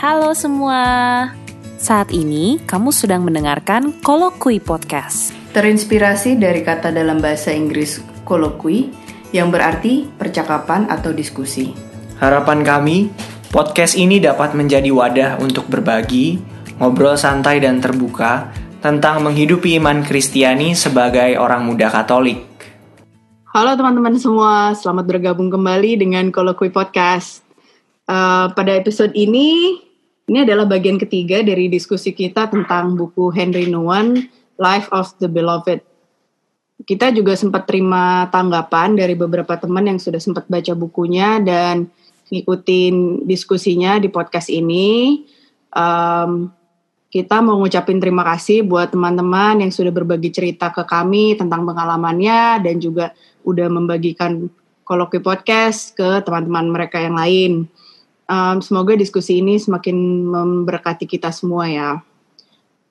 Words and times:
Halo 0.00 0.32
semua. 0.32 0.80
Saat 1.76 2.08
ini 2.16 2.56
kamu 2.64 2.88
sedang 2.88 3.20
mendengarkan 3.20 3.92
Kolokui 4.00 4.56
Podcast. 4.56 5.28
Terinspirasi 5.52 6.40
dari 6.40 6.64
kata 6.64 6.88
dalam 6.88 7.20
bahasa 7.20 7.52
Inggris 7.52 8.00
kolokui 8.24 8.88
yang 9.36 9.52
berarti 9.52 10.08
percakapan 10.08 10.88
atau 10.88 11.12
diskusi. 11.12 11.76
Harapan 12.16 12.64
kami, 12.64 13.12
podcast 13.52 13.92
ini 13.92 14.16
dapat 14.16 14.56
menjadi 14.56 14.88
wadah 14.88 15.36
untuk 15.36 15.68
berbagi, 15.68 16.40
ngobrol 16.80 17.20
santai 17.20 17.60
dan 17.60 17.84
terbuka 17.84 18.48
tentang 18.80 19.20
menghidupi 19.20 19.76
iman 19.76 20.00
Kristiani 20.00 20.72
sebagai 20.72 21.36
orang 21.36 21.68
muda 21.68 21.92
Katolik. 21.92 22.40
Halo 23.52 23.76
teman-teman 23.76 24.16
semua, 24.16 24.72
selamat 24.72 25.04
bergabung 25.04 25.52
kembali 25.52 26.00
dengan 26.00 26.32
Kolokui 26.32 26.72
Podcast. 26.72 27.44
Uh, 28.08 28.48
pada 28.56 28.72
episode 28.80 29.12
ini, 29.12 29.89
ini 30.30 30.46
adalah 30.46 30.62
bagian 30.62 30.94
ketiga 30.94 31.42
dari 31.42 31.66
diskusi 31.66 32.14
kita 32.14 32.46
tentang 32.46 32.94
buku 32.94 33.34
Henry 33.34 33.66
Nouwen, 33.66 34.30
Life 34.62 34.86
of 34.94 35.10
the 35.18 35.26
Beloved. 35.26 35.82
Kita 36.86 37.10
juga 37.10 37.34
sempat 37.34 37.66
terima 37.66 38.30
tanggapan 38.30 38.94
dari 38.94 39.18
beberapa 39.18 39.58
teman 39.58 39.90
yang 39.90 39.98
sudah 39.98 40.22
sempat 40.22 40.46
baca 40.46 40.70
bukunya 40.78 41.42
dan 41.42 41.90
ngikutin 42.30 43.26
diskusinya 43.26 43.98
di 43.98 44.06
podcast 44.06 44.54
ini. 44.54 45.26
Um, 45.74 46.54
kita 47.10 47.42
mau 47.42 47.58
ngucapin 47.58 47.98
terima 47.98 48.22
kasih 48.22 48.62
buat 48.62 48.94
teman-teman 48.94 49.66
yang 49.66 49.74
sudah 49.74 49.90
berbagi 49.90 50.30
cerita 50.30 50.70
ke 50.70 50.86
kami 50.86 51.34
tentang 51.34 51.66
pengalamannya 51.66 52.62
dan 52.62 52.78
juga 52.78 53.10
udah 53.42 53.66
membagikan 53.66 54.46
kolokwi 54.86 55.18
podcast 55.18 55.98
ke 55.98 56.22
teman-teman 56.22 56.70
mereka 56.70 57.02
yang 57.02 57.18
lain. 57.18 57.66
Um, 58.30 58.62
semoga 58.62 58.94
diskusi 58.94 59.42
ini 59.42 59.58
semakin 59.58 59.96
memberkati 60.30 61.02
kita 61.10 61.34
semua 61.34 61.66
ya. 61.66 61.98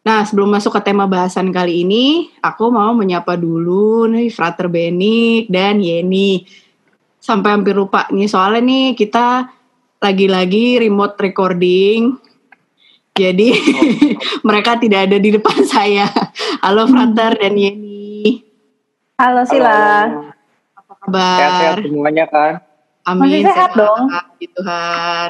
Nah, 0.04 0.28
sebelum 0.28 0.52
masuk 0.52 0.76
ke 0.76 0.92
tema 0.92 1.08
bahasan 1.08 1.56
kali 1.56 1.88
ini, 1.88 2.28
aku 2.44 2.68
mau 2.68 2.92
menyapa 2.92 3.40
dulu 3.40 4.04
nih 4.12 4.28
Frater 4.28 4.68
Benny 4.68 5.48
dan 5.48 5.80
Yeni. 5.80 6.44
Sampai 7.24 7.56
hampir 7.56 7.72
lupa 7.72 8.12
nih, 8.12 8.28
soalnya 8.28 8.68
nih 8.68 8.86
kita 9.00 9.48
lagi-lagi 10.00 10.80
remote 10.84 11.16
recording 11.20 12.20
jadi 13.20 13.52
mereka 14.48 14.80
tidak 14.80 15.12
ada 15.12 15.18
di 15.20 15.30
depan 15.36 15.60
saya. 15.76 16.08
Halo 16.64 16.88
Frater 16.88 17.36
dan 17.36 17.54
Yeni. 17.60 18.48
Halo 19.20 19.44
Sila. 19.44 20.08
Apa 20.80 20.94
kabar? 21.04 21.36
Sehat-sehat 21.36 21.78
semuanya 21.84 22.26
kan? 22.32 22.54
Masih 23.20 23.44
Amin. 23.44 23.52
sehat 23.52 23.72
dong. 23.76 24.08
Puji 24.40 24.56
Tuhan. 24.56 25.30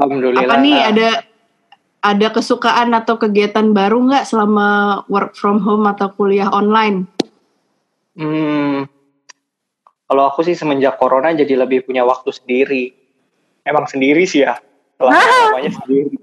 Alhamdulillah. 0.00 0.48
Apa 0.48 0.56
nih 0.64 0.80
ada 0.80 1.08
ada 2.00 2.28
kesukaan 2.32 2.96
atau 2.96 3.20
kegiatan 3.20 3.76
baru 3.76 4.00
nggak 4.00 4.24
selama 4.24 5.04
work 5.12 5.36
from 5.36 5.60
home 5.60 5.84
atau 5.84 6.08
kuliah 6.16 6.48
online? 6.48 7.04
Hmm, 8.16 8.88
kalau 10.08 10.24
aku 10.24 10.40
sih 10.40 10.56
semenjak 10.56 10.96
corona 10.96 11.36
jadi 11.36 11.52
lebih 11.52 11.84
punya 11.84 12.08
waktu 12.08 12.32
sendiri. 12.32 12.96
Emang 13.60 13.84
sendiri 13.84 14.24
sih 14.24 14.40
ya. 14.40 14.56
Selama 14.96 15.20
namanya 15.52 15.76
sendiri. 15.76 16.16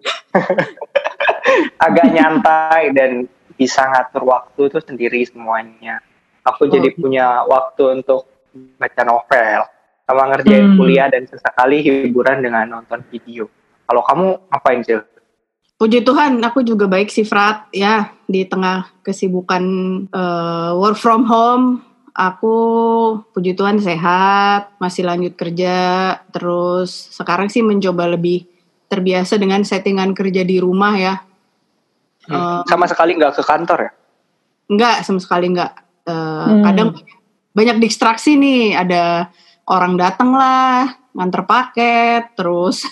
Agak 1.86 2.08
nyantai 2.09 2.90
dan 2.97 3.30
bisa 3.53 3.86
ngatur 3.86 4.25
waktu 4.25 4.73
itu 4.73 4.80
sendiri 4.81 5.22
semuanya. 5.30 6.02
Aku 6.50 6.66
jadi 6.66 6.90
Oh. 6.90 6.97
punya 6.97 7.45
waktu 7.45 8.02
untuk 8.02 8.25
baca 8.81 9.06
novel, 9.06 9.70
sama 10.04 10.30
ngerjain 10.30 10.73
Hmm. 10.73 10.78
kuliah 10.78 11.08
dan 11.08 11.23
sesekali 11.23 11.80
hiburan 11.80 12.44
dengan 12.44 12.80
nonton 12.80 13.00
video. 13.08 13.48
Kalau 13.88 14.04
kamu 14.04 14.28
ngapain 14.52 14.82
sih? 14.84 15.00
Puji 15.73 16.00
Tuhan, 16.02 16.40
aku 16.40 16.64
juga 16.64 16.88
baik 16.88 17.12
sih 17.12 17.28
Frat 17.28 17.68
ya 17.75 18.13
di 18.24 18.47
tengah 18.47 18.88
kesibukan 19.03 19.63
eh, 20.08 20.72
work 20.75 20.96
from 20.96 21.28
home. 21.28 21.66
Aku 22.13 22.56
puji 23.34 23.58
Tuhan 23.58 23.81
sehat, 23.81 24.69
masih 24.78 25.02
lanjut 25.02 25.34
kerja, 25.34 26.13
terus 26.30 26.94
sekarang 27.09 27.50
sih 27.50 27.66
mencoba 27.66 28.06
lebih 28.06 28.46
terbiasa 28.86 29.42
dengan 29.42 29.66
settingan 29.66 30.13
kerja 30.13 30.46
di 30.46 30.62
rumah 30.62 30.94
ya. 30.94 31.16
Hmm, 32.30 32.38
Eh, 32.38 32.62
sama 32.69 32.86
sekali 32.86 33.18
nggak 33.18 33.34
ke 33.34 33.44
kantor 33.44 33.80
ya? 33.90 33.92
Enggak, 34.69 34.96
sama 35.03 35.19
sekali 35.19 35.50
enggak. 35.50 35.74
Eh, 36.06 36.13
Hmm. 36.13 36.62
Kadang 36.62 36.90
banyak 37.52 37.78
distraksi 37.81 38.38
nih, 38.38 38.78
ada 38.78 39.34
orang 39.68 39.96
datang 39.96 40.35
lah, 40.35 40.91
nganter 41.16 41.44
paket, 41.47 42.35
terus 42.35 42.84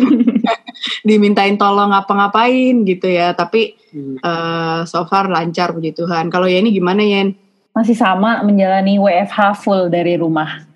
dimintain 1.08 1.58
tolong 1.60 1.92
ngapa-ngapain 1.92 2.86
gitu 2.86 3.10
ya. 3.10 3.36
Tapi 3.36 3.76
eh, 4.20 4.80
so 4.86 5.04
far 5.04 5.28
lancar 5.28 5.74
puji 5.76 5.92
Tuhan. 5.92 6.32
Kalau 6.32 6.48
ya 6.48 6.62
ini 6.62 6.72
gimana 6.72 7.02
Yen? 7.04 7.36
Masih 7.70 7.94
sama 7.94 8.42
menjalani 8.42 8.98
WFH 8.98 9.62
full 9.62 9.92
dari 9.92 10.18
rumah. 10.18 10.69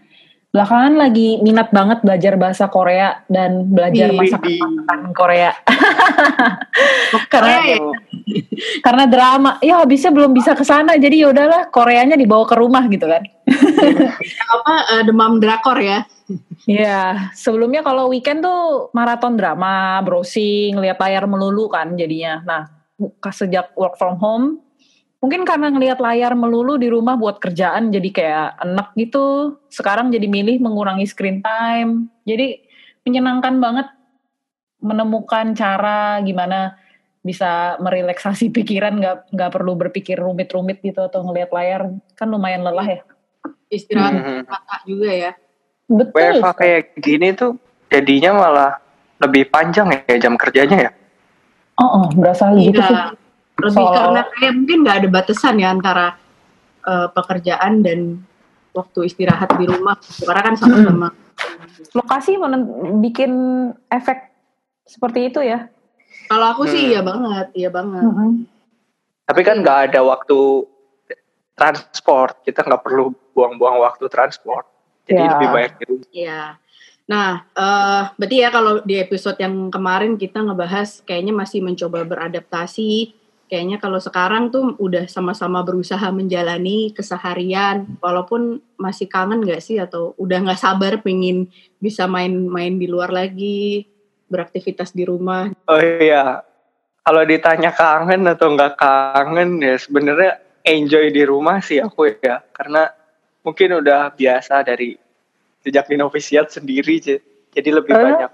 Belakangan 0.54 0.94
lagi 0.94 1.42
minat 1.42 1.74
banget 1.74 1.98
belajar 2.06 2.38
bahasa 2.38 2.70
Korea 2.70 3.26
dan 3.26 3.66
belajar 3.66 4.14
masakan-masakan 4.14 5.00
Korea. 5.10 5.50
karena 7.32 7.58
Korea 7.58 7.74
ya? 7.74 7.78
karena 8.78 9.04
drama, 9.10 9.58
ya 9.58 9.82
habisnya 9.82 10.14
belum 10.14 10.30
bisa 10.30 10.54
ke 10.54 10.62
sana 10.62 10.94
jadi 10.94 11.26
ya 11.26 11.34
udahlah 11.34 11.74
Koreanya 11.74 12.14
dibawa 12.14 12.46
ke 12.46 12.54
rumah 12.54 12.86
gitu 12.86 13.02
kan. 13.10 13.26
Apa 14.54 14.74
eh, 14.94 15.02
demam 15.02 15.42
drakor 15.42 15.82
ya? 15.82 16.06
Iya, 16.70 17.34
sebelumnya 17.34 17.82
kalau 17.82 18.14
weekend 18.14 18.46
tuh 18.46 18.94
maraton 18.94 19.34
drama, 19.34 19.98
browsing, 20.06 20.78
lihat 20.78 21.02
layar 21.02 21.26
melulu 21.26 21.66
kan 21.66 21.98
jadinya. 21.98 22.40
Nah, 22.46 22.62
sejak 23.34 23.74
work 23.74 23.98
from 23.98 24.22
home, 24.22 24.62
mungkin 25.24 25.48
karena 25.48 25.72
ngelihat 25.72 26.04
layar 26.04 26.36
melulu 26.36 26.76
di 26.76 26.92
rumah 26.92 27.16
buat 27.16 27.40
kerjaan 27.40 27.88
jadi 27.88 28.10
kayak 28.12 28.48
enak 28.60 28.92
gitu. 29.00 29.56
Sekarang 29.72 30.12
jadi 30.12 30.28
milih 30.28 30.60
mengurangi 30.60 31.08
screen 31.08 31.40
time. 31.40 32.12
Jadi 32.28 32.60
menyenangkan 33.08 33.56
banget 33.56 33.88
menemukan 34.84 35.56
cara 35.56 36.20
gimana 36.20 36.76
bisa 37.24 37.80
merelaksasi 37.80 38.52
pikiran 38.60 39.00
nggak 39.00 39.32
nggak 39.32 39.50
perlu 39.56 39.72
berpikir 39.80 40.20
rumit-rumit 40.20 40.84
gitu 40.84 41.00
atau 41.00 41.24
ngelihat 41.24 41.56
layar 41.56 41.88
kan 42.12 42.28
lumayan 42.28 42.60
lelah 42.60 43.00
ya. 43.00 43.00
Istirahat 43.72 44.12
Hmm. 44.20 44.44
mata 44.44 44.76
juga 44.84 45.08
ya. 45.08 45.32
Betul. 45.88 46.44
WFH 46.44 46.52
kayak 46.52 46.82
gini 47.00 47.32
tuh 47.32 47.56
jadinya 47.88 48.30
malah 48.36 48.72
lebih 49.24 49.48
panjang 49.48 49.88
ya 50.04 50.20
jam 50.20 50.36
kerjanya 50.36 50.76
ya. 50.84 50.90
Oh, 51.80 52.04
oh 52.04 52.06
berasa 52.12 52.52
gitu 52.60 52.76
sih. 52.76 53.23
Lebih 53.54 53.72
Soal- 53.76 53.94
karena 53.94 54.20
kayak 54.30 54.54
mungkin 54.54 54.78
nggak 54.82 54.96
ada 54.98 55.08
batasan 55.10 55.54
ya 55.56 55.68
antara 55.70 56.06
eh, 56.84 57.08
pekerjaan 57.10 57.80
dan 57.80 58.20
waktu 58.70 59.08
istirahat 59.08 59.56
di 59.56 59.64
rumah. 59.64 59.96
Karena 60.20 60.42
kan 60.42 60.54
sama-sama. 60.54 61.08
lokasi 61.90 62.36
menen- 62.36 62.70
bikin 63.00 63.32
efek 63.88 64.30
seperti 64.84 65.26
itu 65.28 65.40
ya. 65.40 65.66
Kalau 66.26 66.46
aku 66.48 66.66
sih 66.66 66.78
Hmm. 66.80 66.90
iya 66.90 67.00
banget, 67.00 67.46
iya 67.52 67.68
banget. 67.68 68.02
Tapi 69.24 69.40
kan 69.42 69.56
nggak 69.58 69.78
ada 69.90 70.00
waktu 70.02 70.38
transport, 71.52 72.42
kita 72.42 72.62
nggak 72.62 72.82
perlu 72.82 73.04
buang-buang 73.32 73.78
waktu 73.80 74.06
transport. 74.06 74.66
Jadi 75.04 75.20
Ya. 75.20 75.30
lebih 75.32 75.48
banyak 75.48 75.72
di 75.74 75.84
rumah. 75.84 76.06
Iya. 76.10 76.40
Nah, 77.04 77.28
eh 77.52 78.02
berarti 78.14 78.36
ya 78.38 78.48
kalau 78.48 78.80
di 78.80 78.94
episode 78.96 79.36
yang 79.36 79.68
kemarin 79.68 80.16
kita 80.16 80.40
ngebahas 80.40 81.02
kayaknya 81.02 81.32
masih 81.32 81.60
mencoba 81.60 82.02
beradaptasi. 82.02 83.12
Kayaknya 83.44 83.76
kalau 83.76 84.00
sekarang 84.00 84.48
tuh 84.48 84.72
udah 84.80 85.04
sama-sama 85.04 85.60
berusaha 85.60 86.08
menjalani 86.08 86.96
keseharian, 86.96 88.00
walaupun 88.00 88.58
masih 88.80 89.04
kangen 89.04 89.44
nggak 89.44 89.60
sih 89.60 89.76
atau 89.76 90.16
udah 90.16 90.48
nggak 90.48 90.58
sabar 90.58 91.04
pengen 91.04 91.52
bisa 91.76 92.08
main-main 92.08 92.80
di 92.80 92.88
luar 92.88 93.12
lagi, 93.12 93.84
beraktivitas 94.32 94.96
di 94.96 95.04
rumah. 95.04 95.52
Oh 95.68 95.78
iya, 95.78 96.40
kalau 97.04 97.22
ditanya 97.28 97.70
kangen 97.70 98.24
atau 98.24 98.56
nggak 98.56 98.80
kangen 98.80 99.60
ya 99.60 99.76
sebenarnya 99.76 100.40
enjoy 100.64 101.12
di 101.12 101.22
rumah 101.28 101.60
sih 101.60 101.84
aku 101.84 102.16
ya, 102.24 102.40
karena 102.56 102.88
mungkin 103.44 103.76
udah 103.76 104.16
biasa 104.16 104.64
dari 104.64 104.96
sejak 105.60 105.84
di 105.92 106.00
novisiat 106.00 106.48
sendiri, 106.48 106.96
jadi 107.52 107.70
lebih 107.70 107.92
Eh? 107.92 108.00
banyak 108.00 108.30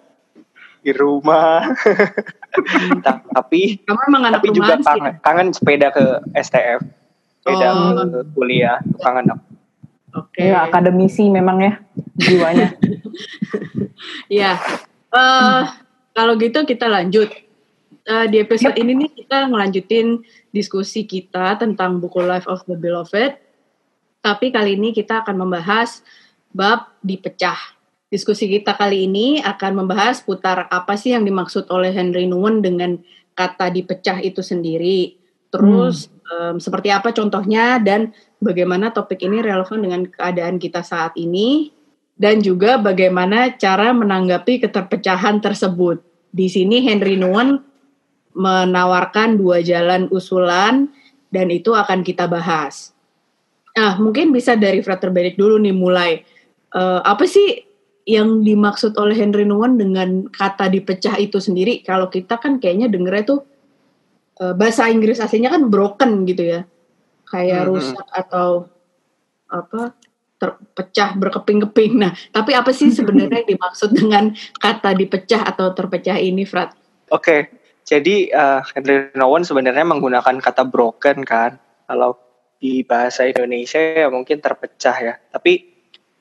di 0.80 0.92
rumah. 0.92 1.64
Ta- 3.04 3.22
tapi 3.30 3.78
Kamu 3.84 4.00
emang 4.10 4.22
anak 4.32 4.40
tapi 4.42 4.48
juga 4.52 4.74
kangen, 4.80 5.12
kangen 5.22 5.48
sepeda 5.54 5.88
ke 5.92 6.04
STF, 6.34 6.80
sepeda 7.40 7.68
Oh. 7.72 7.94
ke 8.08 8.20
kuliah, 8.34 8.78
kangen 8.98 9.36
aku. 9.36 9.44
Oke. 10.10 10.42
Ya, 10.42 10.66
akademisi 10.66 11.30
memang 11.30 11.62
ya 11.62 11.72
jiwanya. 12.18 12.74
Iya. 14.32 14.56
Eh 15.12 15.62
kalau 16.16 16.34
gitu 16.40 16.64
kita 16.64 16.88
lanjut. 16.88 17.28
Eh, 18.00 18.26
di 18.32 18.40
episode 18.40 18.74
ini 18.80 18.96
nih 18.96 19.10
kita 19.12 19.46
ngelanjutin 19.46 20.24
diskusi 20.50 21.04
kita 21.04 21.60
tentang 21.60 22.00
buku 22.00 22.24
Life 22.24 22.48
of 22.48 22.64
the 22.64 22.74
Beloved. 22.74 23.36
Tapi 24.20 24.46
kali 24.50 24.74
ini 24.74 24.90
kita 24.90 25.22
akan 25.22 25.36
membahas 25.36 26.00
bab 26.50 26.90
dipecah. 27.04 27.56
Diskusi 28.10 28.50
kita 28.50 28.74
kali 28.74 29.06
ini 29.06 29.38
akan 29.40 29.86
membahas 29.86 30.20
putar 30.20 30.66
apa 30.68 30.98
sih 30.98 31.14
yang 31.14 31.22
dimaksud 31.22 31.70
oleh 31.70 31.94
Henry 31.94 32.26
Nguyen 32.26 32.58
dengan 32.60 32.98
kata 33.38 33.70
dipecah 33.70 34.18
itu 34.20 34.42
sendiri. 34.42 35.14
Terus 35.50 36.10
hmm. 36.10 36.34
um, 36.34 36.56
seperti 36.58 36.90
apa 36.90 37.14
contohnya 37.14 37.78
dan 37.78 38.10
bagaimana 38.42 38.90
topik 38.90 39.22
ini 39.22 39.40
relevan 39.40 39.80
dengan 39.80 40.02
keadaan 40.10 40.58
kita 40.58 40.82
saat 40.82 41.14
ini 41.14 41.70
dan 42.18 42.42
juga 42.42 42.76
bagaimana 42.76 43.54
cara 43.56 43.94
menanggapi 43.94 44.66
keterpecahan 44.66 45.38
tersebut. 45.38 46.02
Di 46.34 46.50
sini 46.50 46.82
Henry 46.82 47.14
Nguyen 47.14 47.62
menawarkan 48.34 49.38
dua 49.38 49.62
jalan 49.62 50.10
usulan 50.10 50.90
dan 51.30 51.46
itu 51.50 51.74
akan 51.74 52.02
kita 52.02 52.26
bahas. 52.26 52.90
Nah, 53.78 53.98
mungkin 54.02 54.34
bisa 54.34 54.58
dari 54.58 54.82
Frater 54.82 55.14
Berik 55.14 55.38
dulu 55.38 55.62
nih 55.62 55.74
mulai. 55.74 56.12
Uh, 56.70 57.02
apa 57.02 57.26
sih 57.26 57.69
yang 58.10 58.42
dimaksud 58.42 58.98
oleh 58.98 59.14
Henry 59.14 59.46
Nguyen 59.46 59.78
dengan 59.78 60.26
kata 60.26 60.66
dipecah 60.66 61.14
itu 61.22 61.38
sendiri 61.38 61.86
kalau 61.86 62.10
kita 62.10 62.42
kan 62.42 62.58
kayaknya 62.58 62.90
dengernya 62.90 63.38
tuh 63.38 63.40
uh, 64.42 64.54
bahasa 64.58 64.90
Inggris 64.90 65.22
aslinya 65.22 65.54
kan 65.54 65.70
broken 65.70 66.26
gitu 66.26 66.42
ya 66.58 66.60
kayak 67.30 67.62
hmm. 67.62 67.68
rusak 67.70 68.06
atau 68.10 68.66
apa 69.46 69.94
terpecah 70.42 71.14
berkeping-keping 71.14 72.02
nah 72.02 72.12
tapi 72.34 72.58
apa 72.58 72.74
sih 72.74 72.90
sebenarnya 72.90 73.46
yang 73.46 73.50
dimaksud 73.54 73.94
dengan 73.94 74.34
kata 74.58 74.90
dipecah 74.98 75.46
atau 75.46 75.70
terpecah 75.70 76.18
ini 76.18 76.42
Frat? 76.42 76.74
Oke 77.14 77.22
okay. 77.22 77.40
jadi 77.86 78.34
uh, 78.34 78.60
Henry 78.74 79.14
Nguyen 79.14 79.46
sebenarnya 79.46 79.86
menggunakan 79.86 80.34
kata 80.42 80.66
broken 80.66 81.22
kan 81.22 81.62
kalau 81.86 82.18
di 82.58 82.82
bahasa 82.82 83.24
Indonesia 83.24 83.78
ya 83.78 84.10
mungkin 84.10 84.42
terpecah 84.42 84.96
ya 84.98 85.14
tapi 85.30 85.70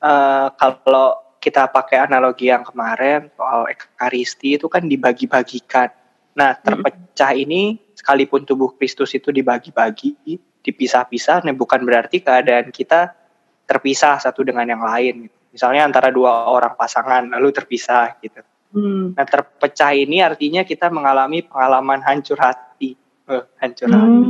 uh, 0.06 0.54
kalau 0.56 1.29
kita 1.40 1.72
pakai 1.72 2.04
analogi 2.04 2.52
yang 2.52 2.68
kemarin 2.68 3.32
soal 3.40 3.66
ekaristi 3.72 4.60
itu 4.60 4.68
kan 4.68 4.84
dibagi-bagikan. 4.84 5.88
Nah, 6.36 6.56
terpecah 6.60 7.32
ini 7.36 7.80
sekalipun 7.96 8.44
tubuh 8.44 8.76
Kristus 8.76 9.16
itu 9.16 9.32
dibagi-bagi, 9.32 10.40
dipisah-pisah, 10.64 11.48
nah 11.48 11.56
bukan 11.56 11.84
berarti 11.84 12.20
keadaan 12.20 12.72
kita 12.72 13.16
terpisah 13.64 14.20
satu 14.20 14.44
dengan 14.44 14.68
yang 14.68 14.84
lain. 14.84 15.32
Misalnya 15.50 15.88
antara 15.88 16.14
dua 16.14 16.48
orang 16.52 16.76
pasangan 16.76 17.26
lalu 17.32 17.50
terpisah 17.56 18.20
gitu. 18.22 18.44
Hmm. 18.70 19.18
Nah, 19.18 19.26
terpecah 19.26 19.92
ini 19.98 20.22
artinya 20.22 20.62
kita 20.62 20.94
mengalami 20.94 21.42
pengalaman 21.42 22.06
hancur 22.06 22.38
hati. 22.38 22.94
Uh, 23.26 23.44
hancur 23.58 23.90
hmm. 23.90 23.98
hati. 23.98 24.30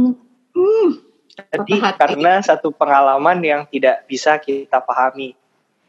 Hmm. 0.56 0.90
Jadi 1.40 1.76
karena 1.96 2.44
satu 2.44 2.72
pengalaman 2.72 3.40
yang 3.44 3.62
tidak 3.68 4.08
bisa 4.08 4.40
kita 4.40 4.80
pahami. 4.80 5.36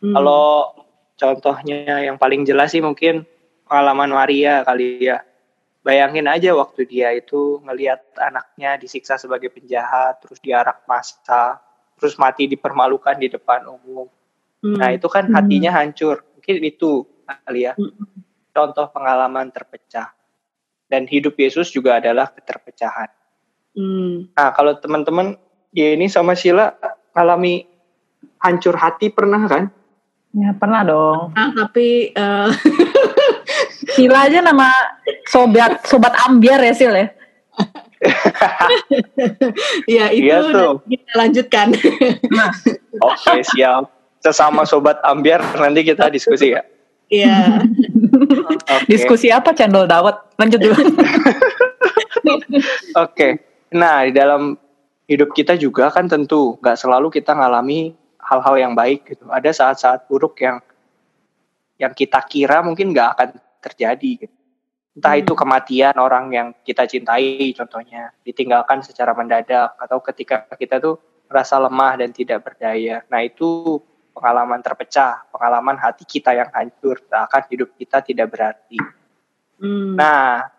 Hmm. 0.03 0.15
Kalau 0.15 0.75
Contohnya 1.21 2.01
yang 2.01 2.17
paling 2.17 2.49
jelas 2.49 2.73
sih 2.73 2.81
mungkin 2.81 3.29
pengalaman 3.69 4.09
Maria 4.17 4.65
kali 4.65 5.05
ya. 5.05 5.21
Bayangin 5.85 6.29
aja 6.29 6.53
waktu 6.57 6.89
dia 6.89 7.13
itu 7.13 7.61
ngelihat 7.65 8.01
anaknya 8.17 8.77
disiksa 8.77 9.17
sebagai 9.17 9.49
penjahat, 9.49 10.21
terus 10.21 10.37
diarak 10.41 10.85
massa, 10.85 11.61
terus 11.97 12.17
mati 12.21 12.49
dipermalukan 12.49 13.17
di 13.17 13.33
depan 13.33 13.65
umum. 13.69 14.09
Hmm. 14.61 14.77
Nah 14.77 14.93
itu 14.93 15.09
kan 15.09 15.29
hatinya 15.33 15.73
hancur. 15.73 16.25
Mungkin 16.37 16.57
itu 16.65 17.05
kali 17.25 17.69
ya. 17.69 17.73
Hmm. 17.77 17.97
Contoh 18.53 18.93
pengalaman 18.93 19.49
terpecah. 19.53 20.13
Dan 20.85 21.09
hidup 21.09 21.37
Yesus 21.37 21.73
juga 21.73 21.97
adalah 21.97 22.29
keterpecahan. 22.29 23.09
Hmm. 23.73 24.29
Nah 24.37 24.53
kalau 24.53 24.77
teman-teman 24.77 25.41
ya 25.73 25.97
ini 25.97 26.13
sama 26.13 26.37
Sheila 26.37 26.77
alami 27.17 27.65
hancur 28.37 28.77
hati 28.77 29.09
pernah 29.09 29.49
kan? 29.49 29.73
Ya 30.31 30.55
pernah 30.55 30.87
dong. 30.87 31.35
Nah, 31.35 31.51
tapi 31.55 32.15
uh... 32.15 32.51
Sila 33.99 34.31
aja 34.31 34.39
nama 34.39 34.71
sobat 35.27 35.83
sobat 35.83 36.15
ambiar 36.29 36.63
ya 36.63 36.75
Sil 36.77 36.95
ya. 36.95 37.09
ya 39.91 40.05
itu 40.09 40.31
iya 40.31 40.39
tuh. 40.47 40.81
kita 40.87 41.13
lanjutkan. 41.19 41.67
nah. 42.31 42.51
Oke 43.11 43.43
siap. 43.43 43.91
Sesama 44.21 44.63
sobat 44.69 45.01
ambiar 45.03 45.43
nanti 45.59 45.83
kita 45.83 46.13
diskusi 46.13 46.55
ya. 46.55 46.63
Iya. 47.11 47.67
okay. 48.71 48.87
Diskusi 48.87 49.35
apa 49.35 49.51
cendol 49.51 49.91
dawet? 49.91 50.15
Lanjut 50.39 50.61
dulu. 50.63 50.77
Oke. 50.79 52.47
okay. 52.95 53.33
Nah 53.75 54.07
di 54.07 54.13
dalam 54.15 54.55
hidup 55.11 55.35
kita 55.35 55.59
juga 55.59 55.91
kan 55.91 56.07
tentu 56.07 56.55
nggak 56.63 56.79
selalu 56.79 57.11
kita 57.11 57.35
ngalami 57.35 57.99
hal-hal 58.31 58.55
yang 58.55 58.73
baik 58.79 59.11
gitu. 59.11 59.27
Ada 59.27 59.51
saat-saat 59.51 60.07
buruk 60.07 60.39
yang 60.39 60.63
yang 61.83 61.91
kita 61.91 62.23
kira 62.31 62.63
mungkin 62.63 62.95
nggak 62.95 63.09
akan 63.19 63.29
terjadi 63.59 64.29
gitu. 64.29 64.37
Entah 64.95 65.15
hmm. 65.17 65.23
itu 65.27 65.33
kematian 65.35 65.97
orang 65.99 66.25
yang 66.31 66.49
kita 66.63 66.87
cintai 66.87 67.51
contohnya, 67.55 68.15
ditinggalkan 68.23 68.83
secara 68.87 69.15
mendadak 69.15 69.75
atau 69.79 69.99
ketika 70.03 70.47
kita 70.55 70.83
tuh 70.83 70.99
merasa 71.31 71.63
lemah 71.63 71.95
dan 72.03 72.11
tidak 72.11 72.43
berdaya. 72.43 73.07
Nah, 73.07 73.23
itu 73.23 73.79
pengalaman 74.11 74.59
terpecah, 74.61 75.31
pengalaman 75.31 75.79
hati 75.79 76.03
kita 76.03 76.35
yang 76.35 76.51
hancur, 76.51 76.99
akan 77.07 77.43
hidup 77.49 77.71
kita 77.79 78.03
tidak 78.03 78.35
berarti. 78.35 78.79
Hmm. 79.63 79.95
Nah, 79.95 80.51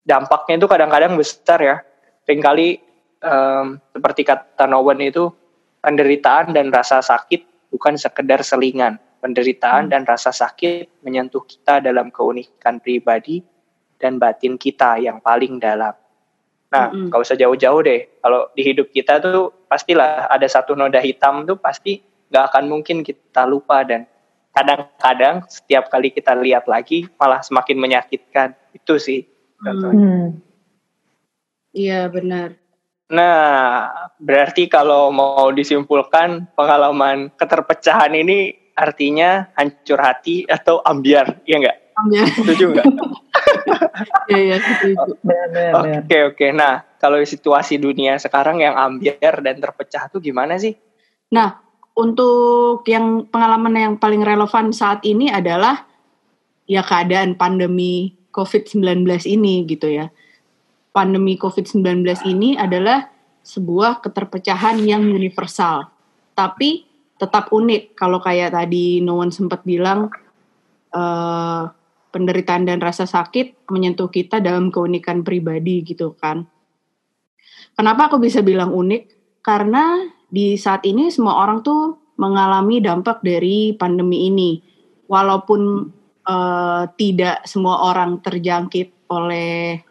dampaknya 0.00 0.64
itu 0.64 0.66
kadang-kadang 0.66 1.12
besar 1.14 1.60
ya. 1.60 1.76
Seringkali 2.24 2.80
um, 3.20 3.78
seperti 3.92 4.22
kata 4.24 4.64
Nowen 4.64 4.98
itu 5.04 5.28
penderitaan 5.86 6.50
dan 6.50 6.74
rasa 6.74 6.98
sakit 6.98 7.70
bukan 7.70 7.94
sekedar 7.94 8.42
selingan. 8.42 8.98
Penderitaan 9.22 9.86
hmm. 9.86 9.92
dan 9.94 10.02
rasa 10.02 10.34
sakit 10.34 11.06
menyentuh 11.06 11.46
kita 11.46 11.78
dalam 11.78 12.10
keunikan 12.10 12.82
pribadi 12.82 13.46
dan 13.96 14.18
batin 14.18 14.58
kita 14.58 14.98
yang 14.98 15.22
paling 15.22 15.62
dalam. 15.62 15.94
Nah, 16.66 16.90
mm 16.90 17.08
-hmm. 17.08 17.22
usah 17.22 17.38
jauh-jauh 17.38 17.80
deh. 17.86 18.20
Kalau 18.20 18.50
di 18.52 18.62
hidup 18.66 18.90
kita 18.90 19.22
tuh 19.22 19.54
pastilah 19.70 20.28
ada 20.28 20.44
satu 20.44 20.74
noda 20.76 20.98
hitam 21.00 21.46
tuh 21.46 21.56
pasti 21.56 22.02
nggak 22.28 22.44
akan 22.52 22.64
mungkin 22.66 23.06
kita 23.06 23.46
lupa 23.46 23.86
dan 23.86 24.04
kadang-kadang 24.52 25.46
setiap 25.46 25.88
kali 25.88 26.10
kita 26.10 26.34
lihat 26.36 26.66
lagi 26.68 27.06
malah 27.16 27.40
semakin 27.40 27.78
menyakitkan. 27.78 28.52
Itu 28.74 28.98
sih 29.00 29.24
Hmm. 29.64 30.44
Iya 31.72 32.12
benar. 32.12 32.65
Nah, 33.06 33.86
berarti 34.18 34.66
kalau 34.66 35.14
mau 35.14 35.54
disimpulkan 35.54 36.50
pengalaman 36.58 37.30
keterpecahan 37.38 38.10
ini 38.18 38.50
artinya 38.74 39.46
hancur 39.54 40.02
hati 40.02 40.42
atau 40.50 40.82
ambiar, 40.82 41.38
ya 41.46 41.62
enggak? 41.62 41.76
Ambiar. 41.94 42.26
Setuju 42.34 42.64
enggak? 42.74 42.86
Iya, 44.28 44.40
iya, 44.42 44.56
setuju. 44.60 45.16
Oke, 46.04 46.18
oke. 46.28 46.46
Nah, 46.52 46.84
kalau 47.00 47.16
situasi 47.22 47.80
dunia 47.80 48.20
sekarang 48.20 48.60
yang 48.60 48.76
ambiar 48.76 49.40
dan 49.40 49.56
terpecah 49.56 50.12
tuh 50.12 50.20
gimana 50.20 50.60
sih? 50.60 50.76
Nah, 51.32 51.56
untuk 51.96 52.84
yang 52.84 53.24
pengalaman 53.32 53.72
yang 53.72 53.94
paling 53.96 54.20
relevan 54.20 54.74
saat 54.74 55.00
ini 55.08 55.32
adalah 55.32 55.88
ya 56.68 56.84
keadaan 56.84 57.38
pandemi 57.40 58.18
COVID-19 58.34 59.06
ini 59.24 59.64
gitu 59.64 59.88
ya 59.88 60.12
pandemi 60.96 61.36
COVID-19 61.36 61.84
ini 62.24 62.56
adalah 62.56 63.12
sebuah 63.44 64.00
keterpecahan 64.00 64.80
yang 64.80 65.04
universal. 65.04 65.92
Tapi 66.32 66.88
tetap 67.20 67.52
unik 67.52 67.92
kalau 67.92 68.16
kayak 68.16 68.56
tadi 68.56 69.04
Noon 69.04 69.28
sempat 69.28 69.60
bilang 69.68 70.08
uh, 70.96 71.68
penderitaan 72.16 72.64
dan 72.64 72.80
rasa 72.80 73.04
sakit 73.04 73.68
menyentuh 73.68 74.08
kita 74.08 74.40
dalam 74.40 74.72
keunikan 74.72 75.20
pribadi 75.20 75.84
gitu 75.84 76.16
kan. 76.16 76.48
Kenapa 77.76 78.08
aku 78.08 78.16
bisa 78.16 78.40
bilang 78.40 78.72
unik? 78.72 79.02
Karena 79.44 80.00
di 80.32 80.56
saat 80.56 80.88
ini 80.88 81.12
semua 81.12 81.44
orang 81.44 81.60
tuh 81.60 82.08
mengalami 82.16 82.80
dampak 82.80 83.20
dari 83.20 83.76
pandemi 83.76 84.32
ini. 84.32 84.64
Walaupun 85.06 85.60
uh, 86.24 86.82
tidak 86.98 87.44
semua 87.44 87.94
orang 87.94 88.18
terjangkit 88.24 89.06
oleh 89.12 89.85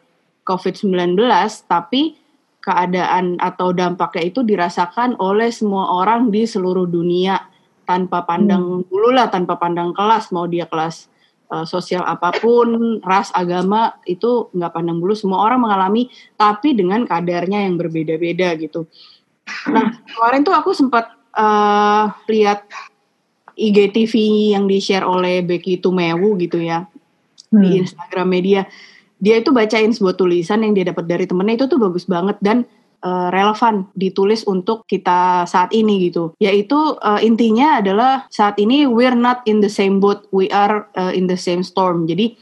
COVID-19, 0.46 1.18
tapi 1.66 2.16
keadaan 2.62 3.38
atau 3.38 3.74
dampaknya 3.74 4.30
itu 4.30 4.42
dirasakan 4.42 5.18
oleh 5.22 5.54
semua 5.54 6.02
orang 6.02 6.34
di 6.34 6.50
seluruh 6.50 6.90
dunia 6.90 7.38
tanpa 7.86 8.26
pandang 8.26 8.82
hmm. 8.82 8.90
dulu 8.90 9.10
lah, 9.14 9.30
tanpa 9.30 9.58
pandang 9.62 9.94
kelas, 9.94 10.34
mau 10.34 10.50
dia 10.50 10.66
kelas 10.66 11.06
uh, 11.54 11.66
sosial 11.66 12.02
apa 12.02 12.34
pun, 12.42 12.98
ras, 13.06 13.30
agama 13.38 13.94
itu 14.10 14.50
nggak 14.50 14.74
pandang 14.74 14.98
bulu, 14.98 15.14
semua 15.14 15.46
orang 15.46 15.62
mengalami, 15.62 16.10
tapi 16.34 16.74
dengan 16.74 17.06
kadarnya 17.06 17.66
yang 17.70 17.78
berbeda-beda 17.78 18.58
gitu. 18.58 18.90
Nah 19.70 20.02
kemarin 20.10 20.42
tuh 20.42 20.58
aku 20.58 20.74
sempat 20.74 21.14
uh, 21.38 22.10
lihat 22.26 22.66
IGTV 23.56 24.14
yang 24.58 24.66
di 24.68 24.82
share 24.82 25.06
oleh 25.06 25.46
Becky 25.46 25.80
Tumewu 25.80 26.36
gitu 26.42 26.60
ya 26.60 26.84
hmm. 27.54 27.62
di 27.62 27.70
Instagram 27.86 28.28
media 28.28 28.62
dia 29.20 29.40
itu 29.40 29.56
bacain 29.56 29.92
sebuah 29.92 30.16
tulisan 30.20 30.62
yang 30.64 30.76
dia 30.76 30.92
dapat 30.92 31.08
dari 31.08 31.26
temennya 31.26 31.64
itu 31.64 31.66
tuh 31.72 31.80
bagus 31.80 32.04
banget 32.06 32.36
dan 32.44 32.68
uh, 33.06 33.30
relevan 33.32 33.88
ditulis 33.94 34.44
untuk 34.50 34.84
kita 34.90 35.46
saat 35.46 35.72
ini 35.72 36.10
gitu. 36.10 36.34
Yaitu 36.42 36.98
uh, 37.00 37.22
intinya 37.22 37.80
adalah 37.80 38.26
saat 38.34 38.58
ini 38.58 38.90
we're 38.90 39.16
not 39.16 39.46
in 39.46 39.62
the 39.62 39.72
same 39.72 40.02
boat, 40.02 40.26
we 40.34 40.50
are 40.52 40.90
uh, 40.98 41.14
in 41.14 41.30
the 41.30 41.40
same 41.40 41.62
storm. 41.62 42.10
Jadi 42.10 42.36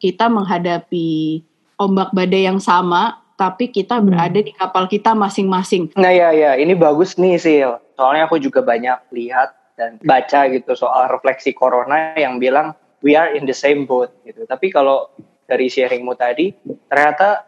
kita 0.00 0.32
menghadapi 0.32 1.40
ombak 1.76 2.12
badai 2.16 2.48
yang 2.48 2.60
sama, 2.60 3.20
tapi 3.36 3.72
kita 3.72 4.00
hmm. 4.00 4.04
berada 4.04 4.40
di 4.40 4.52
kapal 4.52 4.88
kita 4.88 5.16
masing-masing. 5.16 5.92
Nah 5.96 6.12
ya 6.12 6.32
ya, 6.32 6.56
ini 6.56 6.72
bagus 6.76 7.16
nih 7.20 7.40
Sil. 7.40 7.80
Soalnya 7.96 8.28
aku 8.28 8.40
juga 8.40 8.64
banyak 8.64 9.12
lihat 9.12 9.56
dan 9.76 9.96
baca 10.04 10.44
gitu 10.52 10.76
soal 10.76 11.08
refleksi 11.08 11.56
corona 11.56 12.12
yang 12.16 12.36
bilang 12.36 12.76
we 13.00 13.16
are 13.16 13.32
in 13.32 13.48
the 13.48 13.56
same 13.56 13.88
boat 13.88 14.12
gitu. 14.28 14.44
Tapi 14.44 14.68
kalau 14.68 15.08
dari 15.50 15.66
sharingmu 15.66 16.14
tadi, 16.14 16.54
ternyata 16.86 17.42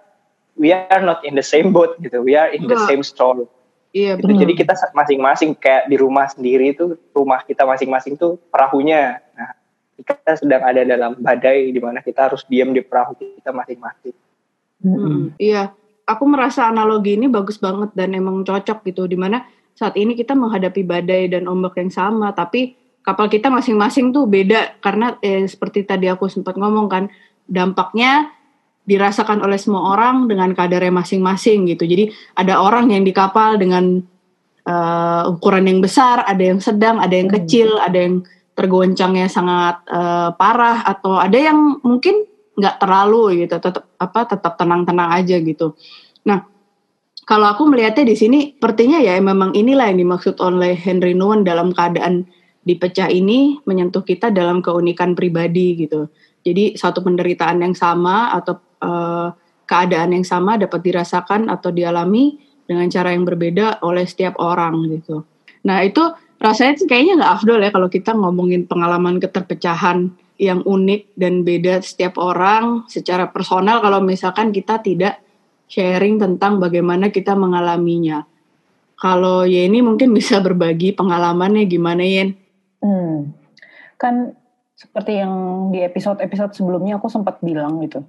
we 0.58 0.74
are 0.74 1.02
not 1.06 1.22
in 1.22 1.38
the 1.38 1.46
same 1.46 1.70
boat 1.70 1.94
gitu. 2.02 2.26
We 2.26 2.34
are 2.34 2.50
in 2.50 2.66
the 2.66 2.78
same 2.90 3.06
storm. 3.06 3.46
Iya, 3.92 4.16
gitu. 4.18 4.32
Jadi 4.32 4.52
kita 4.56 4.74
masing-masing 4.96 5.52
kayak 5.54 5.86
di 5.86 6.00
rumah 6.00 6.26
sendiri 6.26 6.72
itu 6.72 6.96
rumah 7.12 7.44
kita 7.44 7.62
masing-masing 7.62 8.16
tuh 8.16 8.40
perahunya. 8.48 9.20
Nah, 9.36 9.52
kita 10.00 10.40
sedang 10.40 10.64
ada 10.64 10.82
dalam 10.82 11.12
badai 11.20 11.70
di 11.70 11.78
mana 11.78 12.00
kita 12.00 12.32
harus 12.32 12.42
diam 12.48 12.72
di 12.72 12.80
perahu 12.80 13.14
kita 13.14 13.52
masing-masing. 13.52 14.16
Hmm, 14.82 15.30
iya, 15.38 15.70
aku 16.08 16.24
merasa 16.26 16.66
analogi 16.66 17.14
ini 17.14 17.30
bagus 17.30 17.60
banget 17.60 17.94
dan 17.94 18.16
emang 18.16 18.42
cocok 18.42 18.82
gitu 18.82 19.06
di 19.06 19.14
mana 19.14 19.46
saat 19.78 19.94
ini 19.94 20.18
kita 20.18 20.34
menghadapi 20.34 20.82
badai 20.82 21.30
dan 21.30 21.46
ombak 21.46 21.78
yang 21.78 21.92
sama, 21.92 22.34
tapi 22.34 22.74
kapal 23.04 23.28
kita 23.28 23.52
masing-masing 23.52 24.10
tuh 24.10 24.26
beda 24.26 24.78
karena 24.82 25.18
eh, 25.20 25.44
seperti 25.46 25.84
tadi 25.86 26.10
aku 26.10 26.26
sempat 26.26 26.56
ngomong 26.58 26.86
kan 26.90 27.04
dampaknya 27.52 28.32
dirasakan 28.88 29.44
oleh 29.44 29.60
semua 29.60 29.94
orang 29.94 30.26
dengan 30.26 30.56
kadarnya 30.56 30.90
masing-masing 30.90 31.68
gitu. 31.70 31.84
Jadi 31.84 32.10
ada 32.34 32.58
orang 32.64 32.90
yang 32.90 33.04
di 33.04 33.12
kapal 33.14 33.60
dengan 33.60 34.02
uh, 34.66 35.30
ukuran 35.30 35.68
yang 35.70 35.78
besar, 35.78 36.26
ada 36.26 36.42
yang 36.42 36.58
sedang, 36.58 36.98
ada 36.98 37.14
yang 37.14 37.30
hmm. 37.30 37.36
kecil, 37.44 37.78
ada 37.78 37.94
yang 37.94 38.26
tergoncangnya 38.58 39.30
sangat 39.30 39.80
uh, 39.88 40.34
parah 40.34 40.82
atau 40.84 41.16
ada 41.16 41.38
yang 41.38 41.78
mungkin 41.86 42.26
nggak 42.58 42.82
terlalu 42.82 43.46
gitu, 43.46 43.56
tetap 43.56 43.86
apa 43.96 44.20
tetap 44.28 44.52
tenang-tenang 44.60 45.08
aja 45.14 45.40
gitu. 45.40 45.72
Nah, 46.28 46.44
kalau 47.24 47.48
aku 47.54 47.64
melihatnya 47.70 48.02
di 48.02 48.16
sini, 48.18 48.38
sepertinya 48.58 48.98
ya 48.98 49.16
memang 49.22 49.54
inilah 49.54 49.88
yang 49.88 50.04
dimaksud 50.04 50.36
oleh 50.42 50.74
Henry 50.74 51.14
Nouwen 51.14 51.46
dalam 51.46 51.70
keadaan 51.70 52.26
dipecah 52.66 53.10
ini 53.10 53.62
menyentuh 53.66 54.02
kita 54.02 54.34
dalam 54.34 54.60
keunikan 54.60 55.14
pribadi 55.14 55.86
gitu. 55.86 56.10
Jadi 56.42 56.74
satu 56.74 57.02
penderitaan 57.02 57.62
yang 57.62 57.74
sama 57.74 58.34
atau 58.34 58.58
uh, 58.82 59.30
keadaan 59.66 60.12
yang 60.12 60.26
sama 60.26 60.58
dapat 60.58 60.82
dirasakan 60.82 61.48
atau 61.48 61.70
dialami 61.70 62.38
dengan 62.66 62.86
cara 62.90 63.14
yang 63.14 63.24
berbeda 63.24 63.82
oleh 63.86 64.04
setiap 64.04 64.36
orang 64.42 64.90
gitu. 64.90 65.22
Nah 65.64 65.80
itu 65.86 66.02
rasanya 66.42 66.82
kayaknya 66.84 67.22
nggak 67.22 67.32
afdol 67.38 67.62
ya 67.62 67.70
kalau 67.70 67.88
kita 67.88 68.10
ngomongin 68.12 68.66
pengalaman 68.66 69.22
keterpecahan 69.22 70.10
yang 70.42 70.66
unik 70.66 71.14
dan 71.14 71.46
beda 71.46 71.78
setiap 71.86 72.18
orang 72.18 72.82
secara 72.90 73.30
personal 73.30 73.78
kalau 73.78 74.02
misalkan 74.02 74.50
kita 74.50 74.82
tidak 74.82 75.22
sharing 75.70 76.18
tentang 76.18 76.58
bagaimana 76.58 77.14
kita 77.14 77.38
mengalaminya. 77.38 78.26
Kalau 78.98 79.46
Yeni 79.46 79.82
mungkin 79.82 80.14
bisa 80.14 80.38
berbagi 80.38 80.94
pengalamannya 80.94 81.66
gimana 81.66 82.02
Yen? 82.02 82.34
Hmm. 82.82 83.34
Kan 83.98 84.34
seperti 84.82 85.22
yang 85.22 85.32
di 85.70 85.78
episode-episode 85.86 86.58
sebelumnya 86.58 86.98
aku 86.98 87.06
sempat 87.06 87.38
bilang 87.38 87.78
gitu 87.78 88.02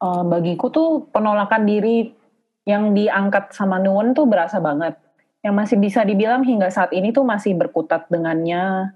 uh, 0.00 0.24
bagiku 0.24 0.72
tuh 0.72 0.88
penolakan 1.12 1.68
diri 1.68 2.10
yang 2.64 2.92
diangkat 2.96 3.52
sama 3.52 3.80
Nuwun 3.80 4.16
tuh 4.16 4.28
berasa 4.28 4.58
banget. 4.58 4.96
Yang 5.40 5.54
masih 5.56 5.76
bisa 5.80 6.00
dibilang 6.04 6.44
hingga 6.44 6.68
saat 6.68 6.92
ini 6.92 7.12
tuh 7.12 7.24
masih 7.24 7.56
berkutat 7.56 8.08
dengannya. 8.12 8.92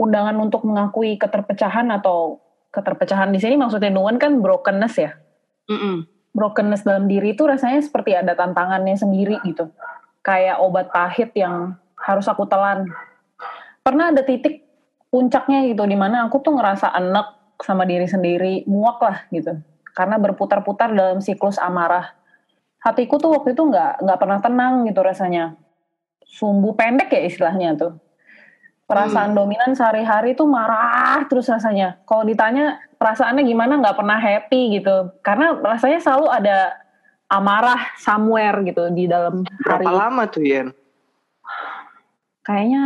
Undangan 0.00 0.36
untuk 0.40 0.64
mengakui 0.64 1.20
keterpecahan 1.20 1.92
atau 1.92 2.40
keterpecahan 2.72 3.28
di 3.28 3.38
sini 3.40 3.60
maksudnya 3.60 3.92
Nuwun 3.92 4.16
kan 4.16 4.40
brokenness 4.40 4.96
ya. 4.96 5.12
Mm 5.68 5.78
-mm. 5.78 5.96
Brokenness 6.32 6.82
dalam 6.88 7.12
diri 7.12 7.36
itu 7.36 7.44
rasanya 7.44 7.84
seperti 7.84 8.16
ada 8.16 8.32
tantangannya 8.32 8.96
sendiri 8.96 9.36
gitu. 9.44 9.68
Kayak 10.24 10.64
obat 10.64 10.88
pahit 10.88 11.36
yang 11.36 11.76
harus 12.00 12.24
aku 12.24 12.48
telan. 12.48 12.88
Pernah 13.84 14.16
ada 14.16 14.24
titik 14.24 14.64
puncaknya 15.12 15.68
gitu 15.68 15.84
di 15.84 15.94
mana 15.94 16.24
aku 16.24 16.40
tuh 16.40 16.56
ngerasa 16.56 16.88
enek 16.96 17.60
sama 17.60 17.84
diri 17.84 18.08
sendiri, 18.08 18.64
muak 18.64 18.98
lah 19.04 19.28
gitu 19.28 19.60
karena 19.92 20.16
berputar-putar 20.16 20.92
dalam 20.92 21.20
siklus 21.20 21.60
amarah. 21.60 22.16
Hatiku 22.82 23.20
tuh 23.20 23.30
waktu 23.38 23.54
itu 23.54 23.62
nggak 23.62 24.02
nggak 24.02 24.18
pernah 24.18 24.38
tenang 24.42 24.74
gitu 24.88 25.00
rasanya. 25.04 25.54
Sumbu 26.26 26.74
pendek 26.74 27.12
ya 27.12 27.22
istilahnya 27.28 27.76
tuh. 27.78 27.92
Perasaan 28.88 29.32
hmm. 29.32 29.38
dominan 29.38 29.72
sehari-hari 29.78 30.34
tuh 30.34 30.48
marah 30.48 31.22
terus 31.30 31.46
rasanya. 31.46 32.02
Kalau 32.08 32.26
ditanya 32.26 32.82
perasaannya 32.98 33.46
gimana 33.46 33.78
nggak 33.78 33.96
pernah 33.96 34.18
happy 34.18 34.80
gitu. 34.80 35.12
Karena 35.22 35.54
rasanya 35.54 36.02
selalu 36.02 36.26
ada 36.32 36.58
amarah 37.30 37.94
somewhere 38.00 38.58
gitu 38.66 38.90
di 38.90 39.06
dalam 39.06 39.46
hari. 39.62 39.86
Berapa 39.86 39.92
lama 40.08 40.22
tuh 40.26 40.42
Yen? 40.42 40.68
Kayaknya 42.42 42.84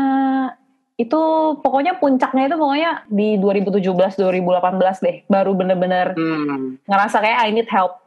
itu 0.96 1.20
pokoknya 1.60 2.00
puncaknya 2.00 2.48
itu 2.48 2.56
pokoknya 2.56 3.04
di 3.12 3.36
2017 3.36 4.16
2018 4.16 5.04
deh 5.04 5.16
baru 5.28 5.52
bener-bener 5.52 6.16
hmm. 6.16 6.88
ngerasa 6.88 7.20
kayak 7.20 7.38
I 7.44 7.50
need 7.52 7.68
help 7.68 8.00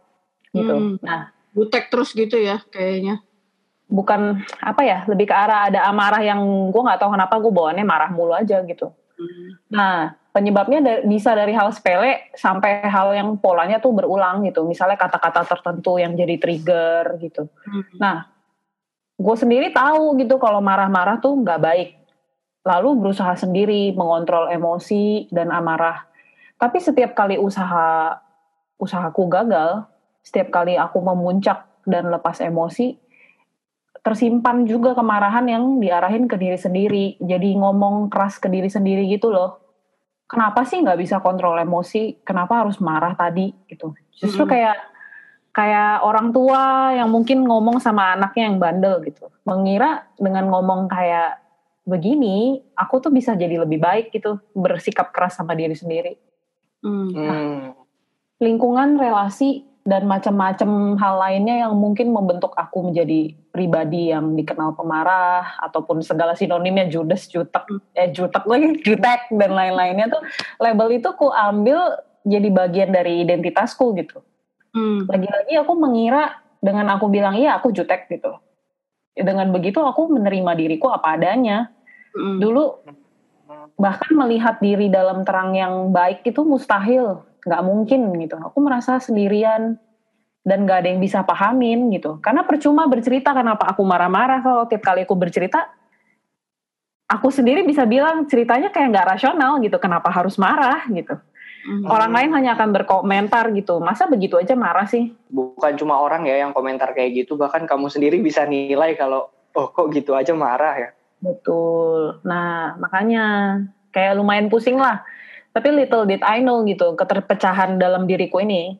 gitu. 0.49 0.73
Hmm. 0.73 0.97
Nah, 1.05 1.29
butek 1.53 1.93
terus 1.93 2.17
gitu 2.17 2.41
ya 2.41 2.65
kayaknya. 2.73 3.21
Bukan 3.89 4.41
apa 4.61 4.81
ya, 4.85 5.05
lebih 5.05 5.29
ke 5.29 5.35
arah 5.37 5.69
ada 5.69 5.85
amarah 5.85 6.21
yang 6.21 6.41
gue 6.73 6.81
nggak 6.81 7.01
tahu 7.01 7.13
kenapa 7.13 7.37
gue 7.37 7.53
bawaannya 7.53 7.85
marah 7.85 8.09
mulu 8.09 8.33
aja 8.33 8.61
gitu. 8.65 8.89
Hmm. 9.17 9.49
Nah, 9.69 10.17
penyebabnya 10.33 10.79
da 10.81 10.93
bisa 11.05 11.37
dari 11.37 11.53
hal 11.53 11.69
sepele 11.69 12.33
sampai 12.33 12.85
hal 12.89 13.13
yang 13.13 13.37
polanya 13.37 13.77
tuh 13.77 13.93
berulang 13.93 14.45
gitu. 14.49 14.65
Misalnya 14.65 14.97
kata-kata 14.97 15.45
tertentu 15.45 16.01
yang 16.01 16.17
jadi 16.17 16.41
trigger 16.41 17.21
gitu. 17.21 17.45
Hmm. 17.69 17.85
Nah, 18.01 18.25
gue 19.13 19.35
sendiri 19.37 19.69
tahu 19.69 20.17
gitu 20.17 20.41
kalau 20.41 20.57
marah-marah 20.57 21.21
tuh 21.21 21.37
nggak 21.37 21.61
baik 21.61 21.89
lalu 22.67 22.99
berusaha 22.99 23.33
sendiri 23.39 23.95
mengontrol 23.95 24.51
emosi 24.51 25.31
dan 25.31 25.53
amarah. 25.53 26.07
Tapi 26.59 26.77
setiap 26.83 27.15
kali 27.15 27.39
usaha 27.39 28.19
usahaku 28.79 29.27
gagal, 29.31 29.87
setiap 30.23 30.51
kali 30.51 30.75
aku 30.75 30.99
memuncak 30.99 31.67
dan 31.87 32.11
lepas 32.11 32.43
emosi, 32.43 32.99
tersimpan 34.03 34.67
juga 34.67 34.95
kemarahan 34.95 35.47
yang 35.47 35.63
diarahin 35.79 36.27
ke 36.27 36.35
diri 36.35 36.59
sendiri. 36.59 37.05
Jadi 37.19 37.55
ngomong 37.55 38.11
keras 38.11 38.39
ke 38.39 38.51
diri 38.51 38.67
sendiri 38.67 39.07
gitu 39.07 39.31
loh. 39.31 39.59
Kenapa 40.29 40.61
sih 40.67 40.83
nggak 40.83 40.99
bisa 40.99 41.17
kontrol 41.23 41.57
emosi? 41.57 42.21
Kenapa 42.21 42.61
harus 42.61 42.77
marah 42.77 43.17
tadi? 43.17 43.49
Gitu. 43.65 43.95
Justru 44.13 44.45
mm 44.45 44.47
-hmm. 44.47 44.53
kayak 44.53 44.77
kayak 45.49 46.05
orang 46.05 46.29
tua 46.29 46.93
yang 46.93 47.09
mungkin 47.09 47.41
ngomong 47.43 47.81
sama 47.81 48.13
anaknya 48.13 48.43
yang 48.51 48.57
bandel 48.61 49.01
gitu. 49.03 49.27
Mengira 49.43 50.05
dengan 50.21 50.45
ngomong 50.53 50.85
kayak 50.85 51.48
begini, 51.89 52.61
aku 52.77 53.01
tuh 53.01 53.09
bisa 53.09 53.33
jadi 53.33 53.65
lebih 53.65 53.81
baik 53.81 54.13
gitu, 54.13 54.37
bersikap 54.53 55.09
keras 55.09 55.41
sama 55.41 55.57
diri 55.57 55.73
sendiri. 55.73 56.13
Hmm. 56.85 57.09
Nah, 57.11 57.73
lingkungan, 58.37 59.01
relasi, 59.01 59.67
dan 59.89 60.05
macam-macam 60.05 60.99
hal 61.01 61.15
lainnya 61.17 61.65
yang 61.65 61.73
mungkin 61.73 62.13
membentuk 62.13 62.53
aku 62.53 62.91
menjadi 62.91 63.33
pribadi 63.49 64.13
yang 64.13 64.37
dikenal 64.37 64.77
pemarah 64.77 65.57
ataupun 65.65 66.05
segala 66.05 66.37
sinonimnya 66.37 66.85
judes, 66.91 67.25
jutek, 67.25 67.65
eh 67.97 68.13
jutek 68.13 68.45
lagi, 68.45 68.77
jutek 68.85 69.33
dan 69.33 69.51
lain-lainnya 69.57 70.13
tuh 70.13 70.21
label 70.61 70.93
itu 70.93 71.09
ku 71.17 71.33
ambil 71.33 71.97
jadi 72.21 72.49
bagian 72.53 72.93
dari 72.93 73.25
identitasku 73.25 73.97
gitu. 73.97 74.21
Hmm. 74.77 75.09
Lagi-lagi 75.09 75.57
aku 75.57 75.73
mengira 75.73 76.37
dengan 76.61 76.93
aku 76.93 77.09
bilang 77.09 77.33
iya 77.33 77.57
aku 77.57 77.73
jutek 77.73 78.05
gitu. 78.13 78.37
Dengan 79.17 79.49
begitu 79.49 79.81
aku 79.81 80.05
menerima 80.11 80.53
diriku 80.53 80.93
apa 80.93 81.17
adanya 81.17 81.73
Mm. 82.19 82.37
Dulu 82.43 82.63
bahkan 83.79 84.11
melihat 84.11 84.59
diri 84.59 84.91
dalam 84.91 85.23
terang 85.23 85.55
yang 85.55 85.95
baik 85.95 86.27
itu 86.27 86.43
mustahil, 86.43 87.23
nggak 87.47 87.63
mungkin 87.63 88.11
gitu. 88.19 88.35
Aku 88.35 88.59
merasa 88.59 88.99
sendirian 88.99 89.79
dan 90.43 90.67
nggak 90.67 90.83
ada 90.83 90.89
yang 90.91 90.99
bisa 90.99 91.23
pahamin 91.23 91.87
gitu. 91.95 92.19
Karena 92.19 92.43
percuma 92.43 92.83
bercerita 92.91 93.31
kenapa 93.31 93.71
aku 93.71 93.87
marah-marah 93.87 94.43
kalau 94.43 94.67
tiap 94.67 94.83
kali 94.83 95.07
aku 95.07 95.15
bercerita, 95.15 95.71
aku 97.07 97.31
sendiri 97.31 97.63
bisa 97.63 97.87
bilang 97.87 98.27
ceritanya 98.27 98.67
kayak 98.67 98.91
nggak 98.91 99.07
rasional 99.15 99.63
gitu. 99.63 99.79
Kenapa 99.79 100.11
harus 100.11 100.35
marah 100.35 100.83
gitu? 100.91 101.15
Mm-hmm. 101.59 101.91
Orang 101.91 102.11
lain 102.15 102.29
hanya 102.35 102.55
akan 102.55 102.69
berkomentar 102.71 103.51
gitu. 103.51 103.83
Masa 103.83 104.07
begitu 104.07 104.39
aja 104.39 104.55
marah 104.55 104.87
sih? 104.87 105.11
Bukan 105.27 105.75
cuma 105.75 105.99
orang 105.99 106.23
ya 106.27 106.43
yang 106.43 106.55
komentar 106.55 106.95
kayak 106.95 107.25
gitu, 107.25 107.35
bahkan 107.35 107.67
kamu 107.67 107.91
sendiri 107.91 108.19
bisa 108.23 108.47
nilai 108.47 108.95
kalau 108.95 109.27
oh 109.55 109.67
kok 109.71 109.91
gitu 109.91 110.15
aja 110.15 110.31
marah 110.31 110.75
ya. 110.75 110.89
Betul. 111.19 112.23
Nah, 112.23 112.79
makanya 112.79 113.23
kayak 113.91 114.15
lumayan 114.15 114.47
pusing 114.47 114.79
lah. 114.79 115.03
Tapi 115.51 115.67
little 115.75 116.07
did 116.07 116.23
I 116.23 116.39
know 116.39 116.63
gitu, 116.63 116.95
keterpecahan 116.95 117.75
dalam 117.75 118.07
diriku 118.07 118.39
ini 118.39 118.79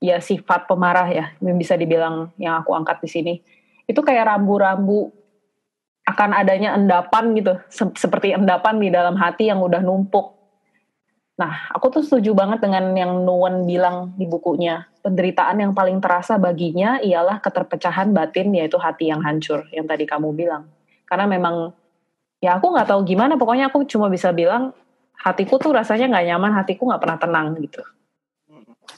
ya 0.00 0.20
sifat 0.20 0.68
pemarah 0.68 1.08
ya, 1.08 1.26
yang 1.40 1.56
bisa 1.56 1.76
dibilang 1.76 2.32
yang 2.36 2.60
aku 2.60 2.72
angkat 2.76 3.00
di 3.04 3.08
sini. 3.08 3.34
itu 3.90 4.06
kayak 4.06 4.30
rambu-rambu 4.30 5.10
akan 6.06 6.30
adanya 6.30 6.78
endapan 6.78 7.34
gitu, 7.34 7.58
seperti 7.98 8.38
endapan 8.38 8.78
di 8.78 8.86
dalam 8.86 9.18
hati 9.18 9.50
yang 9.50 9.58
udah 9.58 9.82
numpuk. 9.82 10.38
Nah, 11.34 11.72
aku 11.74 11.90
tuh 11.90 12.02
setuju 12.06 12.36
banget 12.36 12.62
dengan 12.62 12.94
yang 12.94 13.26
Nuwan 13.26 13.66
bilang 13.66 14.14
di 14.14 14.30
bukunya. 14.30 14.86
Penderitaan 15.02 15.58
yang 15.58 15.72
paling 15.74 15.98
terasa 15.98 16.36
baginya 16.36 17.00
ialah 17.02 17.40
keterpecahan 17.42 18.14
batin, 18.14 18.54
yaitu 18.54 18.78
hati 18.78 19.10
yang 19.10 19.24
hancur, 19.24 19.66
yang 19.74 19.90
tadi 19.90 20.06
kamu 20.06 20.36
bilang. 20.36 20.68
Karena 21.10 21.26
memang, 21.26 21.74
ya 22.38 22.56
aku 22.56 22.70
nggak 22.70 22.86
tahu 22.94 23.02
gimana, 23.02 23.34
pokoknya 23.34 23.74
aku 23.74 23.82
cuma 23.90 24.06
bisa 24.06 24.30
bilang, 24.30 24.70
hatiku 25.18 25.58
tuh 25.58 25.74
rasanya 25.74 26.06
nggak 26.14 26.26
nyaman, 26.30 26.52
hatiku 26.54 26.86
nggak 26.86 27.02
pernah 27.02 27.18
tenang 27.18 27.46
gitu. 27.58 27.82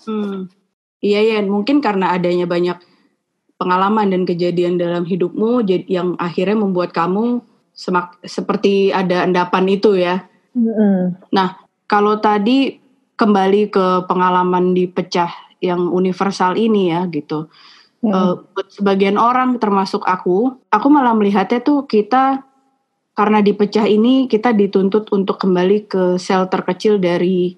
Hmm. 0.04 0.52
Iya 1.02 1.20
ya, 1.24 1.38
mungkin 1.42 1.80
karena 1.80 2.14
adanya 2.14 2.46
banyak 2.46 2.78
pengalaman 3.58 4.10
dan 4.10 4.22
kejadian 4.22 4.78
dalam 4.78 5.02
hidupmu 5.02 5.66
yang 5.90 6.14
akhirnya 6.18 6.58
membuat 6.58 6.94
kamu 6.94 7.42
semak, 7.74 8.18
seperti 8.22 8.90
ada 8.90 9.22
endapan 9.26 9.64
itu 9.66 9.98
ya. 9.98 10.26
Mm-hmm. 10.52 11.30
Nah, 11.32 11.62
kalau 11.86 12.18
tadi 12.18 12.78
kembali 13.14 13.70
ke 13.70 13.86
pengalaman 14.10 14.74
dipecah 14.74 15.30
yang 15.62 15.90
universal 15.94 16.58
ini 16.58 16.90
ya 16.90 17.06
gitu. 17.06 17.46
Mm. 18.02 18.10
Uh, 18.10 18.34
buat 18.50 18.68
sebagian 18.74 19.14
orang 19.14 19.62
termasuk 19.62 20.02
aku, 20.02 20.58
aku 20.74 20.86
malah 20.90 21.14
melihatnya 21.14 21.62
tuh 21.62 21.86
kita 21.86 22.42
karena 23.14 23.38
dipecah 23.38 23.86
ini 23.86 24.26
kita 24.26 24.50
dituntut 24.50 25.12
untuk 25.14 25.38
kembali 25.38 25.86
ke 25.86 26.02
sel 26.18 26.50
terkecil 26.50 26.98
dari 26.98 27.54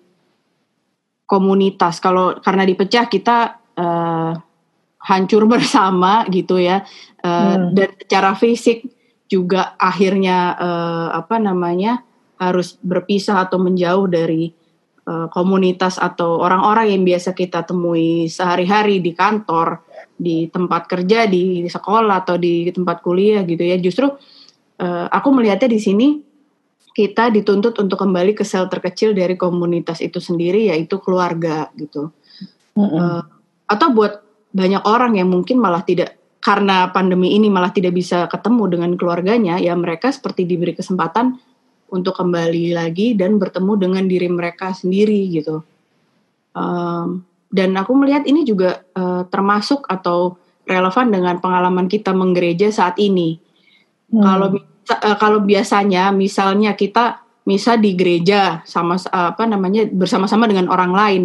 komunitas. 1.25 1.97
Kalau 2.03 2.37
karena 2.45 2.69
dipecah 2.69 3.09
kita 3.09 3.39
uh, 3.79 4.33
hancur 5.05 5.49
bersama 5.53 6.25
gitu 6.33 6.57
ya 6.61 6.85
uh, 7.25 7.29
hmm. 7.29 7.77
dan 7.77 7.89
secara 8.01 8.33
fisik 8.37 8.89
juga 9.29 9.77
akhirnya 9.81 10.57
uh, 10.57 11.09
apa 11.17 11.41
namanya 11.41 12.05
harus 12.37 12.77
berpisah 12.81 13.47
atau 13.47 13.57
menjauh 13.63 14.05
dari 14.11 14.53
uh, 15.09 15.31
komunitas 15.33 15.97
atau 15.97 16.41
orang-orang 16.41 16.93
yang 16.93 17.03
biasa 17.07 17.33
kita 17.33 17.65
temui 17.65 18.27
sehari-hari 18.29 19.01
di 19.01 19.15
kantor, 19.15 19.81
di 20.15 20.47
tempat 20.49 20.87
kerja, 20.87 21.27
di 21.27 21.67
sekolah 21.67 22.23
atau 22.23 22.39
di 22.39 22.71
tempat 22.71 23.03
kuliah 23.03 23.43
gitu 23.43 23.63
ya. 23.63 23.77
Justru 23.79 24.07
uh, 24.81 25.07
aku 25.11 25.29
melihatnya 25.35 25.71
di 25.71 25.81
sini 25.83 26.09
kita 26.95 27.35
dituntut 27.35 27.75
untuk 27.83 27.99
kembali 27.99 28.39
ke 28.39 28.47
sel 28.47 28.71
terkecil 28.71 29.19
dari 29.19 29.35
komunitas 29.35 29.99
itu 29.99 30.23
sendiri 30.23 30.71
yaitu 30.71 31.03
keluarga 31.03 31.69
gitu. 31.75 32.15
Mm 32.79 32.87
-hmm. 32.87 32.99
uh, 32.99 33.23
atau 33.67 33.89
buat 33.91 34.23
banyak 34.55 34.87
orang 34.87 35.19
yang 35.19 35.27
mungkin 35.27 35.59
malah 35.59 35.83
tidak 35.83 36.15
karena 36.45 36.93
pandemi 36.93 37.33
ini 37.33 37.49
malah 37.49 37.73
tidak 37.73 37.97
bisa 37.97 38.29
ketemu 38.29 38.69
dengan 38.69 38.91
keluarganya, 39.01 39.57
ya 39.57 39.73
mereka 39.73 40.13
seperti 40.13 40.45
diberi 40.45 40.77
kesempatan 40.77 41.41
untuk 41.89 42.13
kembali 42.21 42.77
lagi 42.77 43.17
dan 43.17 43.41
bertemu 43.41 43.73
dengan 43.81 44.05
diri 44.05 44.29
mereka 44.29 44.77
sendiri 44.77 45.25
gitu. 45.33 45.65
Um, 46.53 47.25
dan 47.55 47.71
aku 47.79 47.95
melihat 47.95 48.27
ini 48.27 48.43
juga 48.43 48.83
uh, 48.99 49.23
termasuk 49.31 49.87
atau 49.87 50.35
relevan 50.67 51.15
dengan 51.15 51.39
pengalaman 51.39 51.87
kita 51.87 52.11
menggereja 52.11 52.75
saat 52.75 52.99
ini. 52.99 53.39
Hmm. 54.11 54.19
Kalau 54.27 54.49
uh, 54.91 55.17
kalau 55.23 55.39
biasanya 55.47 56.11
misalnya 56.11 56.75
kita 56.75 57.23
misa 57.47 57.79
di 57.79 57.95
gereja 57.95 58.67
sama 58.67 58.99
apa 59.15 59.47
namanya 59.47 59.87
bersama-sama 59.87 60.51
dengan 60.51 60.67
orang 60.67 60.91
lain, 60.91 61.23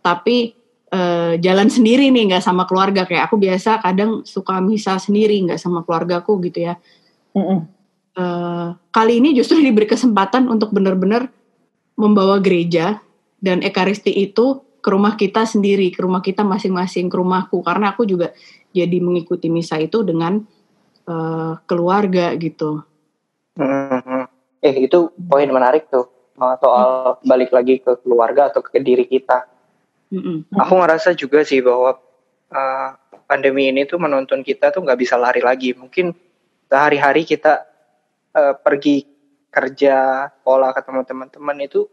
tapi 0.00 0.56
uh, 0.88 1.36
jalan 1.36 1.68
sendiri 1.76 2.08
nih 2.08 2.32
nggak 2.32 2.44
sama 2.44 2.64
keluarga 2.64 3.04
kayak 3.04 3.28
aku 3.28 3.36
biasa 3.36 3.84
kadang 3.84 4.24
suka 4.24 4.56
misa 4.64 4.96
sendiri 4.96 5.36
nggak 5.44 5.60
sama 5.60 5.84
keluargaku 5.84 6.40
gitu 6.48 6.72
ya 6.72 6.74
mm 7.36 7.44
-mm. 7.44 7.60
Uh, 8.18 8.74
kali 8.90 9.22
ini 9.22 9.30
justru 9.30 9.62
diberi 9.62 9.86
kesempatan 9.86 10.50
untuk 10.50 10.74
benar-benar 10.74 11.30
membawa 11.94 12.42
gereja 12.42 12.98
dan 13.38 13.62
ekaristi 13.62 14.10
itu 14.10 14.58
ke 14.78 14.88
rumah 14.88 15.18
kita 15.18 15.44
sendiri 15.44 15.90
ke 15.90 16.00
rumah 16.00 16.22
kita 16.22 16.46
masing-masing 16.46 17.10
ke 17.10 17.16
rumahku 17.16 17.60
karena 17.62 17.92
aku 17.94 18.06
juga 18.06 18.30
jadi 18.70 18.98
mengikuti 19.02 19.50
misa 19.50 19.76
itu 19.80 20.06
dengan 20.06 20.44
uh, 21.06 21.58
keluarga 21.66 22.34
gitu 22.38 22.82
mm-hmm. 23.58 24.22
eh 24.62 24.74
itu 24.86 25.10
poin 25.16 25.48
menarik 25.50 25.90
tuh 25.90 26.06
soal 26.38 27.18
balik 27.26 27.50
lagi 27.50 27.82
ke 27.82 27.98
keluarga 28.06 28.46
atau 28.46 28.62
ke 28.62 28.78
diri 28.78 29.02
kita 29.10 29.58
Mm-mm. 30.08 30.48
Aku 30.56 30.80
ngerasa 30.80 31.12
juga 31.12 31.44
sih 31.44 31.60
bahwa 31.60 32.00
uh, 32.48 32.88
pandemi 33.28 33.68
ini 33.68 33.84
tuh 33.84 34.00
menuntun 34.00 34.40
kita 34.40 34.72
tuh 34.72 34.80
nggak 34.80 35.00
bisa 35.00 35.20
lari 35.20 35.44
lagi. 35.44 35.76
Mungkin 35.76 36.16
sehari-hari 36.68 37.28
kita 37.28 37.68
uh, 38.32 38.54
pergi 38.56 39.04
kerja, 39.52 40.28
sekolah 40.40 40.72
ketemu 40.72 41.00
teman-teman 41.04 41.56
itu 41.60 41.84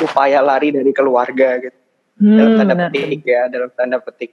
upaya 0.00 0.40
lari 0.40 0.72
dari 0.72 0.92
keluarga 0.96 1.60
gitu. 1.60 1.78
Hmm, 2.14 2.38
dalam 2.38 2.52
tanda 2.58 2.74
benar. 2.78 2.90
petik 2.94 3.22
ya, 3.26 3.42
dalam 3.50 3.70
tanda 3.74 3.98
petik. 3.98 4.32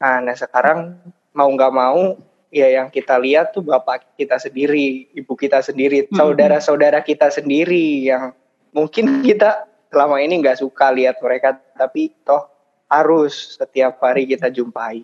Nah, 0.00 0.16
nah 0.24 0.36
sekarang 0.36 0.96
mau 1.36 1.48
nggak 1.52 1.72
mau 1.72 2.16
ya 2.48 2.80
yang 2.80 2.88
kita 2.88 3.20
lihat 3.20 3.52
tuh 3.52 3.64
bapak 3.64 4.16
kita 4.16 4.40
sendiri, 4.40 5.12
ibu 5.12 5.32
kita 5.36 5.60
sendiri, 5.60 6.08
saudara-saudara 6.12 7.04
kita 7.04 7.28
sendiri 7.28 8.08
yang 8.08 8.32
mungkin 8.76 9.08
kita 9.26 9.64
selama 9.90 10.20
ini 10.20 10.44
nggak 10.44 10.60
suka 10.60 10.92
lihat 10.92 11.16
mereka 11.24 11.56
tapi 11.72 12.12
toh 12.20 12.52
harus 12.92 13.56
setiap 13.56 13.96
hari 14.04 14.28
kita 14.28 14.52
jumpai 14.52 15.02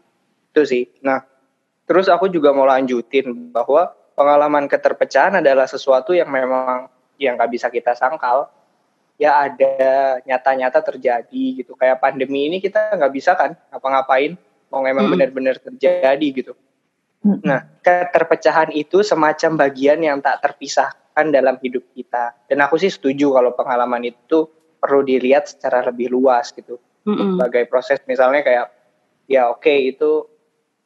itu 0.53 0.63
sih 0.69 0.85
nah 1.01 1.25
terus 1.89 2.13
aku 2.13 2.29
juga 2.29 2.53
mau 2.53 2.69
lanjutin 2.69 3.51
bahwa 3.51 3.89
pengalaman 4.13 4.69
keterpecahan 4.69 5.41
adalah 5.41 5.65
sesuatu 5.65 6.13
yang 6.13 6.29
memang 6.29 6.93
yang 7.17 7.41
nggak 7.41 7.51
bisa 7.57 7.73
kita 7.73 7.97
sangkal 7.97 8.53
ya 9.23 9.47
ada 9.47 10.19
nyata-nyata 10.27 10.83
terjadi 10.83 11.63
gitu 11.63 11.79
kayak 11.79 12.03
pandemi 12.03 12.51
ini 12.51 12.59
kita 12.59 12.99
nggak 12.99 13.13
bisa 13.15 13.39
kan 13.39 13.55
ngapa-ngapain 13.71 14.35
mau 14.75 14.83
memang 14.83 15.07
hmm. 15.07 15.13
benar-benar 15.15 15.57
terjadi 15.63 16.27
gitu 16.35 16.53
nah 17.23 17.63
keterpecahan 17.87 18.75
itu 18.75 19.07
semacam 19.07 19.55
bagian 19.55 20.03
yang 20.03 20.19
tak 20.19 20.43
terpisahkan 20.43 21.31
dalam 21.31 21.55
hidup 21.63 21.87
kita 21.95 22.35
dan 22.51 22.59
aku 22.67 22.83
sih 22.83 22.91
setuju 22.91 23.39
kalau 23.39 23.55
pengalaman 23.55 24.11
itu 24.11 24.51
perlu 24.83 25.07
dilihat 25.07 25.47
secara 25.47 25.87
lebih 25.87 26.11
luas 26.11 26.51
gitu 26.51 26.83
mm-hmm. 27.07 27.39
sebagai 27.39 27.71
proses 27.71 28.03
misalnya 28.11 28.43
kayak 28.43 28.67
ya 29.31 29.55
oke 29.55 29.63
okay, 29.63 29.95
itu 29.95 30.27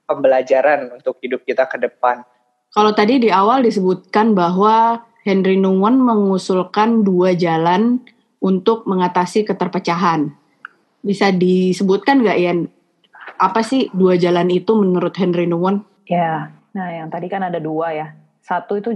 pembelajaran 0.07 0.94
untuk 0.94 1.18
hidup 1.20 1.42
kita 1.44 1.66
ke 1.66 1.77
depan. 1.83 2.22
Kalau 2.72 2.94
tadi 2.94 3.18
di 3.18 3.31
awal 3.31 3.66
disebutkan 3.66 4.33
bahwa 4.33 5.03
Henry 5.27 5.59
Nuwan 5.59 5.99
mengusulkan 5.99 7.03
dua 7.03 7.35
jalan 7.35 7.99
untuk 8.40 8.85
mengatasi 8.85 9.46
keterpecahan. 9.46 10.33
Bisa 11.01 11.31
disebutkan 11.31 12.22
nggak 12.22 12.38
Ian? 12.38 12.59
Apa 13.37 13.61
sih 13.61 13.92
dua 13.92 14.16
jalan 14.16 14.49
itu 14.49 14.72
menurut 14.75 15.12
Henry 15.16 15.44
Nuwan? 15.44 15.85
Ya, 16.09 16.55
nah 16.72 16.88
yang 16.88 17.12
tadi 17.12 17.29
kan 17.29 17.44
ada 17.44 17.61
dua 17.61 17.92
ya. 17.92 18.16
Satu 18.40 18.79
itu 18.79 18.94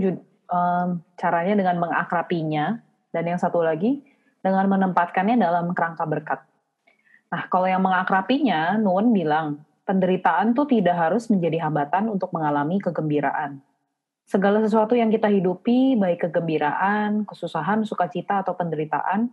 um, 0.50 1.02
caranya 1.18 1.54
dengan 1.58 1.76
mengakrapinya, 1.82 2.78
dan 3.10 3.24
yang 3.26 3.38
satu 3.38 3.62
lagi 3.62 4.02
dengan 4.40 4.66
menempatkannya 4.70 5.36
dalam 5.36 5.74
kerangka 5.76 6.04
berkat. 6.06 6.40
Nah, 7.30 7.46
kalau 7.46 7.70
yang 7.70 7.82
mengakrapinya, 7.82 8.74
Nuwun 8.80 9.14
bilang, 9.14 9.62
penderitaan 9.86 10.54
tuh 10.54 10.66
tidak 10.66 10.98
harus 10.98 11.30
menjadi 11.30 11.66
hambatan 11.66 12.10
untuk 12.10 12.34
mengalami 12.34 12.82
kegembiraan. 12.82 13.62
Segala 14.30 14.62
sesuatu 14.62 14.94
yang 14.94 15.10
kita 15.10 15.26
hidupi, 15.26 15.98
baik 15.98 16.30
kegembiraan, 16.30 17.26
kesusahan, 17.26 17.82
sukacita, 17.82 18.46
atau 18.46 18.54
penderitaan, 18.54 19.26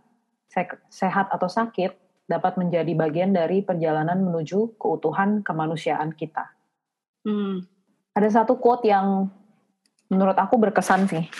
sehat 0.90 1.30
atau 1.30 1.46
sakit, 1.46 1.94
dapat 2.26 2.58
menjadi 2.58 2.98
bagian 2.98 3.30
dari 3.30 3.62
perjalanan 3.62 4.18
menuju 4.18 4.74
keutuhan 4.74 5.46
kemanusiaan 5.46 6.10
kita. 6.18 6.50
Hmm. 7.22 7.62
Ada 8.10 8.42
satu 8.42 8.58
quote 8.58 8.90
yang 8.90 9.30
menurut 10.10 10.34
aku 10.34 10.58
berkesan 10.58 11.06
sih. 11.06 11.30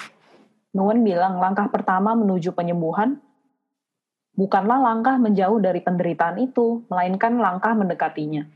Nuwun 0.78 1.02
bilang, 1.02 1.42
langkah 1.42 1.66
pertama 1.66 2.14
menuju 2.14 2.54
penyembuhan 2.54 3.18
bukanlah 4.38 4.78
langkah 4.78 5.18
menjauh 5.18 5.58
dari 5.58 5.82
penderitaan 5.82 6.38
itu, 6.38 6.86
melainkan 6.86 7.34
langkah 7.42 7.74
mendekatinya. 7.74 8.46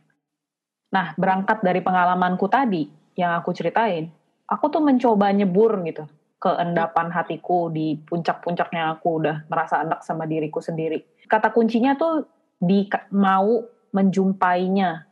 Nah, 0.95 1.11
berangkat 1.19 1.59
dari 1.67 1.83
pengalamanku 1.83 2.47
tadi 2.47 2.87
yang 3.19 3.35
aku 3.35 3.51
ceritain, 3.51 4.22
aku 4.49 4.65
tuh 4.73 4.83
mencoba 4.83 5.31
nyebur 5.31 5.81
gitu 5.87 6.05
ke 6.43 6.51
endapan 6.59 7.07
hatiku 7.15 7.71
di 7.71 7.95
puncak-puncaknya 8.03 8.99
aku 8.99 9.23
udah 9.23 9.47
merasa 9.47 9.87
enak 9.87 10.03
sama 10.03 10.27
diriku 10.27 10.59
sendiri. 10.59 11.07
Kata 11.31 11.55
kuncinya 11.55 11.95
tuh 11.95 12.27
di 12.59 12.91
mau 13.15 13.63
menjumpainya. 13.95 15.07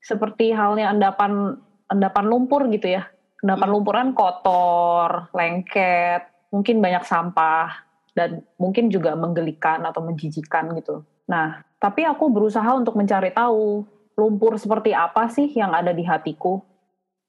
Seperti 0.00 0.56
halnya 0.56 0.96
endapan 0.96 1.60
endapan 1.92 2.24
lumpur 2.24 2.64
gitu 2.72 2.88
ya. 2.88 3.04
Endapan 3.44 3.68
lumpuran 3.68 4.08
kotor, 4.16 5.28
lengket, 5.36 6.24
mungkin 6.48 6.80
banyak 6.80 7.04
sampah 7.04 7.84
dan 8.16 8.40
mungkin 8.56 8.88
juga 8.88 9.12
menggelikan 9.12 9.84
atau 9.84 10.00
menjijikan 10.00 10.72
gitu. 10.72 11.04
Nah, 11.28 11.60
tapi 11.76 12.08
aku 12.08 12.32
berusaha 12.32 12.66
untuk 12.72 12.96
mencari 12.96 13.28
tahu 13.28 13.84
lumpur 14.16 14.56
seperti 14.56 14.96
apa 14.96 15.28
sih 15.28 15.52
yang 15.52 15.76
ada 15.76 15.92
di 15.92 16.00
hatiku. 16.00 16.64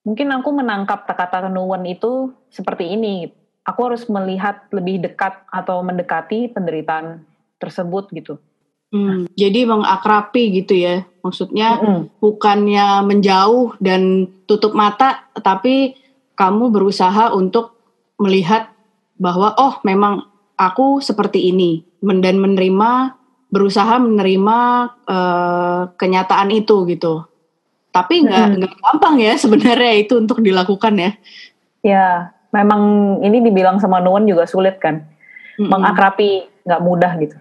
Mungkin 0.08 0.32
aku 0.32 0.56
menangkap 0.56 1.04
kata 1.04 1.52
nuwun 1.52 1.84
itu 1.84 2.32
seperti 2.48 2.96
ini. 2.96 3.28
Aku 3.68 3.92
harus 3.92 4.08
melihat 4.08 4.64
lebih 4.72 5.04
dekat 5.04 5.44
atau 5.52 5.84
mendekati 5.84 6.48
penderitaan 6.56 7.28
tersebut 7.60 8.08
gitu. 8.16 8.40
Hmm, 8.88 9.28
jadi 9.36 9.68
mengakrapi 9.68 10.64
gitu 10.64 10.80
ya. 10.80 11.04
Maksudnya 11.20 11.76
mm 11.76 11.84
-hmm. 11.84 12.02
bukannya 12.24 12.88
menjauh 13.04 13.76
dan 13.84 14.32
tutup 14.48 14.72
mata, 14.72 15.28
tapi 15.44 16.00
kamu 16.40 16.72
berusaha 16.72 17.36
untuk 17.36 17.76
melihat 18.16 18.72
bahwa 19.20 19.52
oh 19.60 19.84
memang 19.84 20.24
aku 20.56 21.04
seperti 21.04 21.52
ini 21.52 21.84
dan 22.00 22.40
menerima 22.40 23.20
berusaha 23.52 24.00
menerima 24.00 24.58
uh, 25.04 25.82
kenyataan 26.00 26.56
itu 26.56 26.88
gitu. 26.88 27.28
Tapi 28.04 28.16
nggak 28.30 28.48
hmm. 28.54 28.78
gampang 28.78 29.16
ya 29.18 29.34
sebenarnya 29.34 29.94
itu 29.98 30.14
untuk 30.22 30.40
dilakukan 30.46 30.94
ya. 30.98 31.12
Ya, 31.82 32.08
memang 32.54 32.82
ini 33.26 33.42
dibilang 33.42 33.82
sama 33.82 33.98
Nuan 34.04 34.30
juga 34.30 34.46
sulit 34.46 34.78
kan. 34.78 35.06
Hmm. 35.58 35.74
Mengakrapi 35.74 36.46
nggak 36.68 36.82
mudah 36.84 37.12
gitu. 37.18 37.38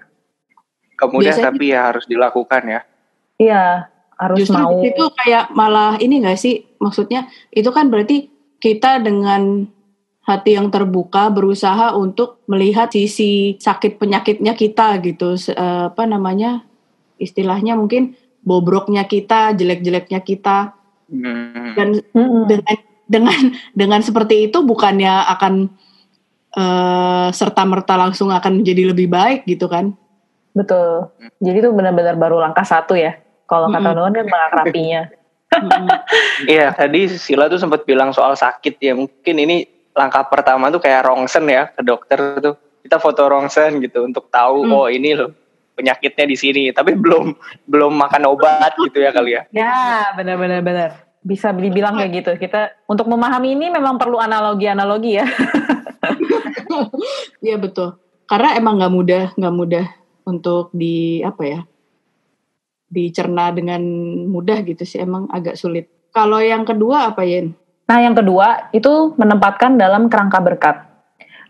Kemudian 0.96 1.36
Biasanya, 1.36 1.52
tapi 1.52 1.64
ya 1.68 1.80
harus 1.92 2.04
dilakukan 2.08 2.62
ya. 2.64 2.80
Iya, 3.36 3.64
harus 4.16 4.38
Justru 4.48 4.56
mau. 4.56 4.80
itu 4.80 5.04
kayak 5.12 5.52
malah 5.52 6.00
ini 6.00 6.24
nggak 6.24 6.40
sih? 6.40 6.64
Maksudnya 6.80 7.28
itu 7.52 7.68
kan 7.68 7.92
berarti 7.92 8.32
kita 8.56 9.04
dengan 9.04 9.68
hati 10.26 10.58
yang 10.58 10.72
terbuka 10.74 11.30
berusaha 11.30 11.94
untuk 11.94 12.42
melihat 12.50 12.90
sisi 12.90 13.54
sakit 13.62 14.00
penyakitnya 14.00 14.58
kita 14.58 14.98
gitu 15.04 15.38
uh, 15.54 15.94
apa 15.94 16.02
namanya 16.02 16.66
istilahnya 17.22 17.78
mungkin 17.78 18.18
bobroknya 18.46 19.02
kita 19.10 19.58
jelek-jeleknya 19.58 20.22
kita 20.22 20.70
hmm. 21.10 21.74
dan 21.74 21.88
hmm. 22.14 22.46
dengan 22.46 22.76
dengan 23.10 23.40
dengan 23.74 24.00
seperti 24.06 24.46
itu 24.46 24.62
bukannya 24.62 25.26
akan 25.34 25.54
uh, 26.54 26.62
eh, 26.62 27.28
serta 27.34 27.66
merta 27.66 27.98
langsung 27.98 28.30
akan 28.30 28.62
menjadi 28.62 28.94
lebih 28.94 29.10
baik 29.10 29.42
gitu 29.50 29.66
kan 29.66 29.90
betul 30.54 31.10
jadi 31.42 31.58
itu 31.58 31.70
benar-benar 31.74 32.14
baru 32.14 32.38
langkah 32.38 32.62
satu 32.62 32.94
ya 32.94 33.18
kalau 33.50 33.66
kata 33.74 33.90
Nuan 33.92 34.14
kan 34.14 34.30
mengakrapinya 34.30 35.10
Iya, 36.44 36.74
tadi 36.74 37.06
Sila 37.08 37.48
tuh 37.48 37.56
sempat 37.56 37.86
bilang 37.88 38.10
soal 38.12 38.36
sakit 38.36 38.76
ya. 38.82 38.92
Mungkin 38.92 39.36
ini 39.40 39.64
langkah 39.94 40.26
pertama 40.28 40.68
tuh 40.68 40.82
kayak 40.82 41.06
rongsen 41.06 41.48
ya 41.48 41.70
ke 41.72 41.80
dokter 41.80 42.18
tuh. 42.42 42.54
Kita 42.82 43.00
foto 43.00 43.24
rongsen 43.24 43.80
gitu 43.80 44.04
untuk 44.04 44.28
tahu 44.28 44.66
hmm. 44.68 44.74
oh 44.74 44.86
ini 44.90 45.16
loh 45.16 45.45
penyakitnya 45.76 46.24
di 46.24 46.36
sini. 46.36 46.64
Tapi 46.72 46.96
belum 46.96 47.36
belum 47.68 47.92
makan 47.92 48.22
obat 48.32 48.72
gitu 48.80 48.98
ya 49.04 49.12
kali 49.12 49.30
ya. 49.36 49.42
Ya, 49.52 50.10
benar-benar 50.16 50.64
benar. 50.64 50.90
Bisa 51.20 51.52
dibilang 51.52 52.00
kayak 52.00 52.12
gitu. 52.24 52.30
Kita 52.40 52.88
untuk 52.88 53.06
memahami 53.06 53.52
ini 53.52 53.68
memang 53.68 54.00
perlu 54.00 54.16
analogi-analogi 54.16 55.20
ya. 55.20 55.26
Iya 57.44 57.56
betul. 57.60 58.00
Karena 58.26 58.58
emang 58.58 58.80
nggak 58.80 58.94
mudah, 58.94 59.24
nggak 59.38 59.54
mudah 59.54 59.86
untuk 60.26 60.74
di 60.74 61.22
apa 61.22 61.42
ya 61.46 61.60
dicerna 62.86 63.50
dengan 63.50 63.82
mudah 64.30 64.62
gitu 64.62 64.82
sih 64.86 65.02
emang 65.02 65.26
agak 65.30 65.58
sulit. 65.58 65.90
Kalau 66.14 66.38
yang 66.38 66.62
kedua 66.66 67.12
apa 67.14 67.26
Yen? 67.26 67.54
Nah 67.86 67.98
yang 68.02 68.14
kedua 68.14 68.70
itu 68.74 69.14
menempatkan 69.14 69.78
dalam 69.78 70.10
kerangka 70.10 70.38
berkat. 70.42 70.76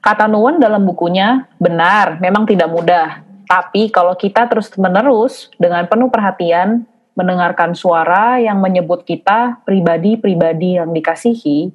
Kata 0.05 0.29
Nuwun 0.31 0.63
dalam 0.63 0.87
bukunya 0.87 1.49
benar, 1.59 2.21
memang 2.23 2.47
tidak 2.47 2.71
mudah. 2.71 3.26
Tapi 3.47 3.95
kalau 3.95 4.19
kita 4.19 4.51
terus 4.51 4.75
menerus 4.75 5.55
dengan 5.57 5.87
penuh 5.87 6.11
perhatian 6.11 6.83
mendengarkan 7.17 7.73
suara 7.73 8.37
yang 8.43 8.61
menyebut 8.61 9.07
kita 9.07 9.63
pribadi-pribadi 9.65 10.77
yang 10.77 10.93
dikasihi, 10.93 11.73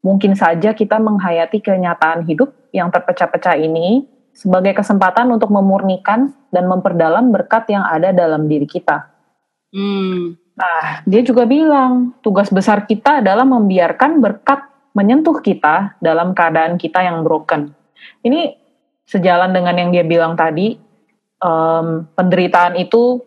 mungkin 0.00 0.32
saja 0.38 0.72
kita 0.72 0.96
menghayati 0.96 1.60
kenyataan 1.60 2.24
hidup 2.24 2.54
yang 2.72 2.88
terpecah-pecah 2.88 3.58
ini 3.58 4.08
sebagai 4.32 4.78
kesempatan 4.78 5.28
untuk 5.34 5.50
memurnikan 5.50 6.30
dan 6.54 6.70
memperdalam 6.70 7.34
berkat 7.34 7.68
yang 7.68 7.82
ada 7.82 8.14
dalam 8.14 8.46
diri 8.46 8.64
kita. 8.64 9.10
Hmm. 9.74 10.38
Nah, 10.58 11.02
dia 11.06 11.22
juga 11.22 11.46
bilang 11.46 12.18
tugas 12.22 12.50
besar 12.50 12.86
kita 12.86 13.22
adalah 13.22 13.46
membiarkan 13.46 14.18
berkat 14.22 14.64
menyentuh 14.94 15.38
kita 15.38 15.98
dalam 16.02 16.34
keadaan 16.34 16.74
kita 16.80 17.02
yang 17.02 17.22
broken. 17.22 17.70
Ini 18.22 18.58
sejalan 19.06 19.54
dengan 19.54 19.74
yang 19.78 19.90
dia 19.94 20.02
bilang 20.02 20.34
tadi, 20.34 20.87
um, 21.42 22.06
penderitaan 22.14 22.78
itu 22.78 23.22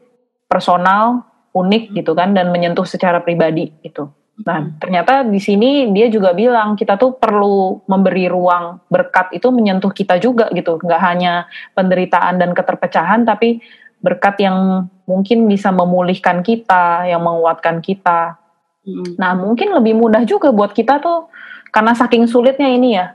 personal, 0.48 1.24
unik 1.56 1.96
gitu 1.96 2.12
kan, 2.16 2.36
dan 2.36 2.52
menyentuh 2.52 2.88
secara 2.88 3.24
pribadi 3.24 3.72
gitu. 3.84 4.12
Nah, 4.42 4.64
hmm. 4.64 4.80
ternyata 4.82 5.22
di 5.28 5.38
sini 5.38 5.92
dia 5.94 6.10
juga 6.10 6.34
bilang 6.34 6.74
kita 6.74 6.98
tuh 6.98 7.20
perlu 7.20 7.84
memberi 7.86 8.26
ruang 8.32 8.82
berkat 8.90 9.36
itu 9.38 9.52
menyentuh 9.54 9.92
kita 9.94 10.18
juga 10.18 10.50
gitu. 10.56 10.82
Nggak 10.82 11.02
hanya 11.02 11.46
penderitaan 11.76 12.42
dan 12.42 12.56
keterpecahan, 12.56 13.28
tapi 13.28 13.62
berkat 14.02 14.42
yang 14.42 14.90
mungkin 15.06 15.46
bisa 15.46 15.70
memulihkan 15.70 16.42
kita, 16.42 17.06
yang 17.06 17.22
menguatkan 17.22 17.84
kita. 17.84 18.40
Hmm. 18.82 19.14
Nah, 19.20 19.38
mungkin 19.38 19.78
lebih 19.78 19.94
mudah 19.94 20.26
juga 20.26 20.50
buat 20.50 20.74
kita 20.74 20.98
tuh 21.04 21.30
karena 21.70 21.94
saking 21.94 22.26
sulitnya 22.26 22.70
ini 22.72 22.98
ya. 22.98 23.14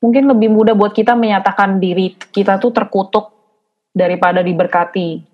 Mungkin 0.00 0.32
lebih 0.32 0.48
mudah 0.48 0.72
buat 0.72 0.96
kita 0.96 1.12
menyatakan 1.12 1.76
diri 1.76 2.16
kita 2.16 2.56
tuh 2.56 2.72
terkutuk 2.72 3.39
daripada 3.90 4.40
diberkati. 4.40 5.26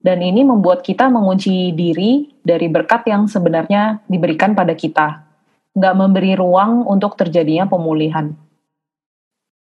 Dan 0.00 0.24
ini 0.24 0.40
membuat 0.40 0.80
kita 0.80 1.12
mengunci 1.12 1.76
diri 1.76 2.32
dari 2.40 2.72
berkat 2.72 3.04
yang 3.04 3.28
sebenarnya 3.28 4.00
diberikan 4.08 4.56
pada 4.56 4.72
kita. 4.72 5.28
Nggak 5.76 5.94
memberi 5.96 6.32
ruang 6.34 6.88
untuk 6.88 7.20
terjadinya 7.20 7.68
pemulihan. 7.68 8.32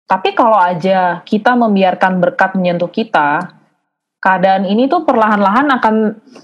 Tapi 0.08 0.32
kalau 0.36 0.60
aja 0.60 1.20
kita 1.28 1.56
membiarkan 1.56 2.24
berkat 2.24 2.56
menyentuh 2.56 2.88
kita, 2.92 3.60
keadaan 4.24 4.68
ini 4.68 4.88
tuh 4.88 5.04
perlahan-lahan 5.04 5.68
akan 5.72 5.96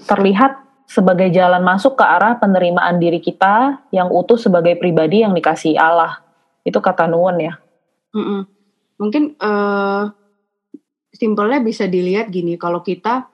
terlihat 0.07 0.67
sebagai 0.87 1.27
jalan 1.35 1.63
masuk 1.63 1.99
ke 1.99 2.03
arah 2.03 2.39
penerimaan 2.39 2.95
diri 2.95 3.19
kita 3.19 3.83
yang 3.91 4.07
utuh 4.07 4.39
sebagai 4.39 4.79
pribadi 4.79 5.23
yang 5.23 5.35
dikasih 5.35 5.75
Allah. 5.75 6.23
Itu 6.63 6.79
kata 6.79 7.11
Nuwun 7.11 7.43
ya. 7.43 7.59
Mm 8.15 8.23
-mm. 8.23 8.41
Mungkin 8.97 9.23
uh, 9.37 10.15
simpelnya 11.13 11.59
bisa 11.63 11.85
dilihat 11.87 12.29
gini, 12.29 12.59
kalau 12.59 12.83
kita 12.83 13.27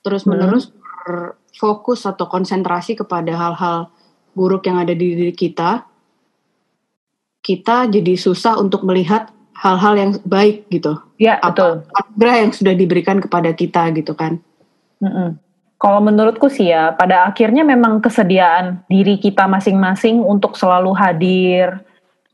terus 0.00 0.24
menerus 0.24 0.72
hmm. 0.72 1.36
fokus 1.56 2.08
atau 2.08 2.26
konsentrasi 2.26 2.96
kepada 2.96 3.36
hal-hal 3.36 3.92
buruk 4.32 4.64
yang 4.66 4.80
ada 4.80 4.94
di 4.94 5.14
diri 5.14 5.34
kita, 5.34 5.84
kita 7.40 7.88
jadi 7.90 8.14
susah 8.16 8.60
untuk 8.60 8.84
melihat 8.86 9.32
hal-hal 9.60 9.94
yang 9.96 10.10
baik 10.24 10.68
gitu. 10.72 10.96
Ya 11.20 11.36
betul. 11.40 11.84
Anugerah 11.92 12.36
yang 12.46 12.50
sudah 12.56 12.74
diberikan 12.76 13.20
kepada 13.20 13.52
kita 13.52 13.92
gitu 13.92 14.16
kan. 14.16 14.40
Mm-mm. 15.04 15.36
Kalau 15.80 16.00
menurutku 16.04 16.52
sih 16.52 16.68
ya, 16.68 16.92
pada 16.92 17.24
akhirnya 17.24 17.64
memang 17.64 18.04
kesediaan 18.04 18.84
diri 18.84 19.16
kita 19.16 19.48
masing-masing 19.48 20.20
untuk 20.20 20.52
selalu 20.56 20.92
hadir 20.92 21.80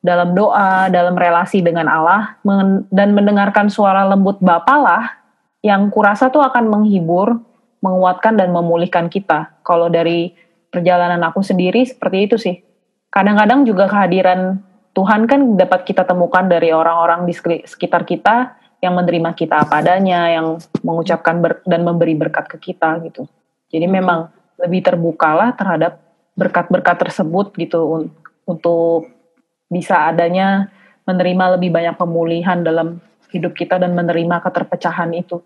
dalam 0.06 0.38
doa, 0.38 0.86
dalam 0.86 1.18
relasi 1.18 1.58
dengan 1.66 1.90
Allah, 1.90 2.38
dan 2.94 3.10
mendengarkan 3.10 3.66
suara 3.66 4.06
lembut 4.06 4.38
Bapa 4.38 4.78
lah, 4.78 5.04
yang 5.66 5.90
kurasa 5.90 6.30
tuh 6.30 6.46
akan 6.46 6.70
menghibur 6.70 7.42
menguatkan 7.82 8.38
dan 8.38 8.54
memulihkan 8.54 9.10
kita. 9.10 9.58
Kalau 9.66 9.90
dari 9.90 10.30
perjalanan 10.70 11.18
aku 11.26 11.42
sendiri 11.42 11.82
seperti 11.82 12.18
itu 12.30 12.36
sih. 12.38 12.56
Kadang-kadang 13.10 13.66
juga 13.66 13.90
kehadiran 13.90 14.62
Tuhan 14.94 15.28
kan 15.28 15.60
dapat 15.60 15.84
kita 15.84 16.08
temukan 16.08 16.46
dari 16.48 16.72
orang-orang 16.72 17.28
di 17.28 17.34
sekitar 17.66 18.08
kita 18.08 18.56
yang 18.80 18.96
menerima 18.96 19.32
kita 19.36 19.66
apa 19.66 19.84
adanya, 19.84 20.28
yang 20.32 20.56
mengucapkan 20.84 21.40
ber 21.40 21.60
dan 21.64 21.84
memberi 21.84 22.16
berkat 22.16 22.48
ke 22.48 22.72
kita 22.72 23.00
gitu. 23.04 23.28
Jadi 23.72 23.86
memang 23.88 24.30
lebih 24.56 24.84
terbukalah 24.84 25.52
terhadap 25.52 26.00
berkat-berkat 26.36 27.08
tersebut 27.08 27.52
gitu 27.56 28.08
untuk 28.44 29.08
bisa 29.66 30.10
adanya 30.10 30.70
menerima 31.06 31.58
lebih 31.58 31.70
banyak 31.70 31.94
pemulihan 31.98 32.62
dalam 32.62 32.98
hidup 33.30 33.54
kita 33.54 33.78
dan 33.78 33.94
menerima 33.94 34.42
keterpecahan 34.42 35.10
itu. 35.14 35.42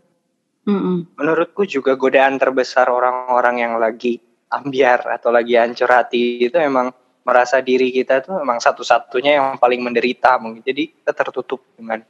Mm-mm. 0.68 1.16
Menurutku 1.16 1.64
juga 1.64 1.96
godaan 1.96 2.36
terbesar 2.36 2.88
orang-orang 2.92 3.64
yang 3.64 3.74
lagi 3.80 4.20
ambiar 4.52 5.04
atau 5.08 5.32
lagi 5.32 5.56
hancur 5.56 5.88
hati 5.88 6.44
itu 6.44 6.56
emang 6.60 6.92
merasa 7.24 7.60
diri 7.60 7.92
kita 7.92 8.24
tuh 8.24 8.40
emang 8.40 8.58
satu-satunya 8.60 9.40
yang 9.40 9.46
paling 9.56 9.80
menderita 9.80 10.36
mungkin. 10.36 10.60
Jadi 10.64 11.00
kita 11.00 11.12
tertutup 11.16 11.64
dengan 11.76 12.04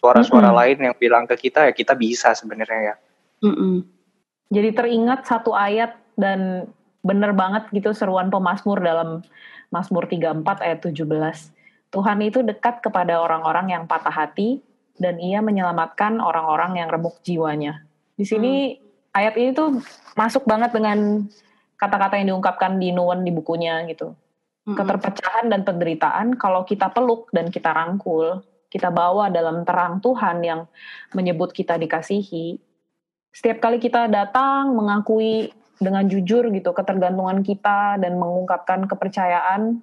suara-suara 0.00 0.48
mm 0.48 0.54
-mm. 0.54 0.60
lain 0.60 0.76
yang 0.88 0.94
bilang 0.96 1.24
ke 1.28 1.36
kita 1.36 1.68
ya 1.68 1.72
kita 1.72 1.92
bisa 1.96 2.32
sebenarnya 2.32 2.80
ya. 2.92 2.96
Mm 3.44 3.54
-mm. 3.54 3.74
Jadi 4.52 4.68
teringat 4.76 5.24
satu 5.24 5.56
ayat 5.56 5.96
dan 6.16 6.68
bener 7.02 7.34
banget 7.34 7.66
gitu 7.74 7.90
seruan 7.96 8.30
pemazmur 8.30 8.78
dalam 8.78 9.26
Mazmur 9.72 10.06
34 10.06 10.44
ayat 10.60 10.78
17. 10.84 11.02
Tuhan 11.92 12.18
itu 12.20 12.44
dekat 12.44 12.84
kepada 12.84 13.18
orang-orang 13.20 13.72
yang 13.72 13.84
patah 13.88 14.12
hati 14.12 14.60
dan 15.00 15.16
ia 15.18 15.40
menyelamatkan 15.40 16.20
orang-orang 16.20 16.78
yang 16.78 16.88
remuk 16.92 17.18
jiwanya. 17.24 17.82
Di 18.14 18.28
sini 18.28 18.76
hmm. 18.76 19.16
ayat 19.16 19.34
ini 19.40 19.50
tuh 19.56 19.80
masuk 20.14 20.44
banget 20.44 20.76
dengan 20.76 21.24
kata-kata 21.80 22.20
yang 22.20 22.36
diungkapkan 22.36 22.78
di 22.78 22.94
Nuwun 22.94 23.24
di 23.24 23.32
bukunya 23.34 23.82
gitu. 23.88 24.14
Mm-mm. 24.62 24.78
keterpecahan 24.78 25.50
dan 25.50 25.66
penderitaan 25.66 26.38
kalau 26.38 26.62
kita 26.62 26.86
peluk 26.94 27.26
dan 27.34 27.50
kita 27.50 27.74
rangkul, 27.74 28.46
kita 28.70 28.94
bawa 28.94 29.26
dalam 29.26 29.66
terang 29.66 29.98
Tuhan 29.98 30.38
yang 30.46 30.60
menyebut 31.10 31.50
kita 31.50 31.74
dikasihi. 31.74 32.62
Setiap 33.34 33.58
kali 33.58 33.82
kita 33.82 34.06
datang 34.06 34.70
mengakui 34.70 35.50
dengan 35.78 36.04
jujur 36.08 36.48
gitu 36.52 36.70
ketergantungan 36.74 37.40
kita 37.40 37.96
dan 38.00 38.18
mengungkapkan 38.18 38.84
kepercayaan 38.90 39.80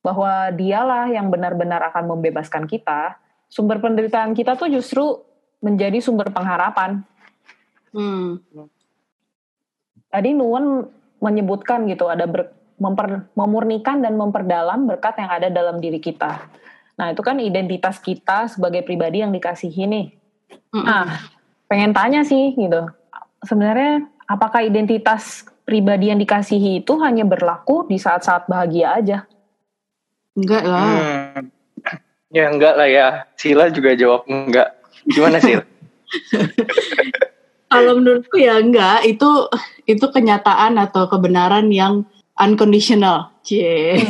bahwa 0.00 0.54
dialah 0.54 1.10
yang 1.10 1.28
benar-benar 1.28 1.82
akan 1.92 2.16
membebaskan 2.16 2.64
kita, 2.64 3.18
sumber 3.50 3.82
penderitaan 3.82 4.32
kita 4.32 4.54
tuh 4.54 4.70
justru 4.70 5.20
menjadi 5.58 5.98
sumber 5.98 6.30
pengharapan. 6.30 7.02
Hmm. 7.90 8.40
Tadi 10.08 10.30
Nuwun 10.32 10.86
menyebutkan 11.18 11.84
gitu 11.90 12.06
ada 12.06 12.24
ber- 12.24 12.54
memper- 12.78 13.26
memurnikan 13.34 14.00
dan 14.00 14.14
memperdalam 14.14 14.86
berkat 14.86 15.18
yang 15.18 15.30
ada 15.30 15.48
dalam 15.50 15.82
diri 15.82 15.98
kita. 15.98 16.46
Nah, 16.98 17.14
itu 17.14 17.22
kan 17.22 17.38
identitas 17.38 17.98
kita 17.98 18.50
sebagai 18.50 18.82
pribadi 18.86 19.22
yang 19.22 19.34
dikasihi 19.34 19.84
nih. 19.86 20.06
Mm-mm. 20.74 20.86
Nah, 20.86 21.06
pengen 21.70 21.94
tanya 21.94 22.22
sih 22.26 22.54
gitu. 22.54 22.90
Sebenarnya 23.44 24.06
apakah 24.28 24.62
identitas 24.62 25.48
pribadi 25.64 26.12
yang 26.12 26.20
dikasihi 26.20 26.84
itu 26.84 26.92
hanya 27.00 27.24
berlaku 27.24 27.88
di 27.88 27.96
saat-saat 27.96 28.46
bahagia 28.46 29.00
aja? 29.00 29.18
Enggak 30.36 30.64
lah. 30.68 30.84
Hmm. 30.84 31.40
Ya 32.28 32.52
enggak 32.52 32.74
lah 32.76 32.88
ya. 32.88 33.06
Sila 33.34 33.72
juga 33.72 33.96
jawab 33.96 34.28
enggak. 34.28 34.76
Gimana 35.08 35.40
Sil? 35.40 35.64
Kalau 37.72 38.00
menurutku 38.00 38.40
ya 38.40 38.60
enggak, 38.60 39.04
itu 39.04 39.28
itu 39.84 40.06
kenyataan 40.08 40.80
atau 40.80 41.08
kebenaran 41.08 41.68
yang 41.72 42.04
unconditional. 42.36 43.32
Cie. 43.44 44.00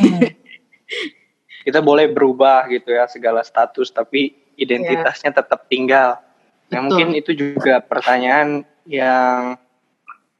Kita 1.67 1.83
boleh 1.83 2.11
berubah 2.11 2.71
gitu 2.71 2.95
ya 2.95 3.11
segala 3.11 3.43
status 3.43 3.91
tapi 3.91 4.35
identitasnya 4.59 5.31
tetap 5.31 5.67
tinggal. 5.67 6.19
Betul. 6.19 6.75
Nah, 6.75 6.81
mungkin 6.87 7.09
itu 7.19 7.31
juga 7.35 7.83
pertanyaan 7.83 8.63
yang 8.87 9.59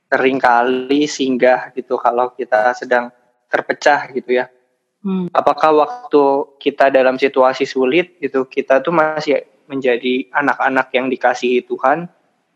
sering 0.09 0.41
kali 0.41 1.05
singgah 1.05 1.71
gitu 1.77 2.01
kalau 2.01 2.33
kita 2.33 2.73
sedang 2.73 3.13
terpecah 3.53 4.09
gitu 4.17 4.41
ya. 4.41 4.49
Hmm. 5.05 5.31
Apakah 5.31 5.73
waktu 5.79 6.25
kita 6.59 6.91
dalam 6.91 7.21
situasi 7.21 7.69
sulit 7.69 8.19
gitu 8.19 8.49
kita 8.49 8.83
tuh 8.83 8.91
masih 8.91 9.47
menjadi 9.69 10.27
anak-anak 10.33 10.89
yang 10.97 11.07
dikasihi 11.13 11.63
Tuhan? 11.69 12.09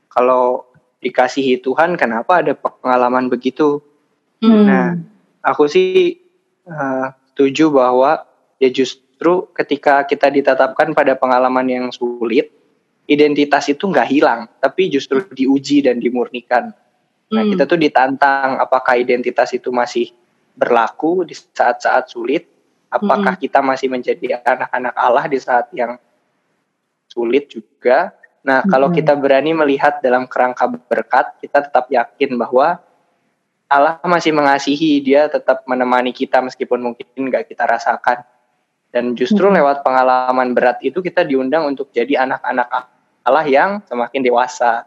Kalau 0.08 0.66
dikasihi 1.04 1.60
Tuhan 1.60 1.94
kenapa 1.94 2.40
ada 2.40 2.56
pengalaman 2.56 3.28
begitu? 3.28 3.84
Hmm. 4.42 4.64
Nah, 4.66 4.88
aku 5.44 5.68
sih 5.68 6.18
eh, 6.66 7.06
setuju 7.32 7.70
bahwa 7.70 8.26
ya 8.58 8.72
justru 8.72 9.46
ketika 9.54 10.02
kita 10.08 10.32
ditetapkan 10.32 10.96
pada 10.96 11.14
pengalaman 11.14 11.66
yang 11.70 11.86
sulit, 11.94 12.50
identitas 13.06 13.70
itu 13.70 13.86
nggak 13.86 14.08
hilang, 14.10 14.50
tapi 14.58 14.90
justru 14.90 15.22
diuji 15.30 15.82
dan 15.84 16.02
dimurnikan. 16.02 16.74
Nah, 17.32 17.42
Hmm. 17.42 17.50
kita 17.56 17.64
tuh 17.64 17.80
ditantang 17.80 18.60
apakah 18.60 19.00
identitas 19.00 19.48
itu 19.56 19.72
masih 19.72 20.12
berlaku 20.52 21.24
di 21.24 21.32
saat-saat 21.32 22.12
sulit, 22.12 22.44
apakah 22.92 23.40
kita 23.40 23.64
masih 23.64 23.88
menjadi 23.88 24.44
anak-anak 24.44 24.94
Allah 24.94 25.24
di 25.24 25.40
saat 25.40 25.72
yang 25.72 25.96
sulit 27.08 27.48
juga. 27.48 28.12
Nah, 28.44 28.60
kalau 28.68 28.92
Mm-mm. 28.92 28.98
kita 29.00 29.16
berani 29.16 29.56
melihat 29.56 30.04
dalam 30.04 30.28
kerangka 30.28 30.68
berkat, 30.68 31.40
kita 31.40 31.64
tetap 31.64 31.88
yakin 31.88 32.36
bahwa 32.36 32.80
Allah 33.70 33.96
masih 34.04 34.36
mengasihi, 34.36 35.00
dia 35.00 35.30
tetap 35.32 35.64
menemani 35.64 36.12
kita 36.12 36.44
meskipun 36.44 36.84
mungkin 36.84 37.06
nggak 37.08 37.48
kita 37.48 37.64
rasakan. 37.64 38.20
Dan 38.92 39.16
justru 39.16 39.48
Mm-mm. 39.48 39.56
lewat 39.56 39.80
pengalaman 39.80 40.52
berat 40.52 40.84
itu 40.84 41.00
kita 41.00 41.24
diundang 41.24 41.64
untuk 41.64 41.88
jadi 41.96 42.28
anak-anak 42.28 42.68
Allah 43.24 43.46
yang 43.48 43.70
semakin 43.88 44.20
dewasa. 44.20 44.84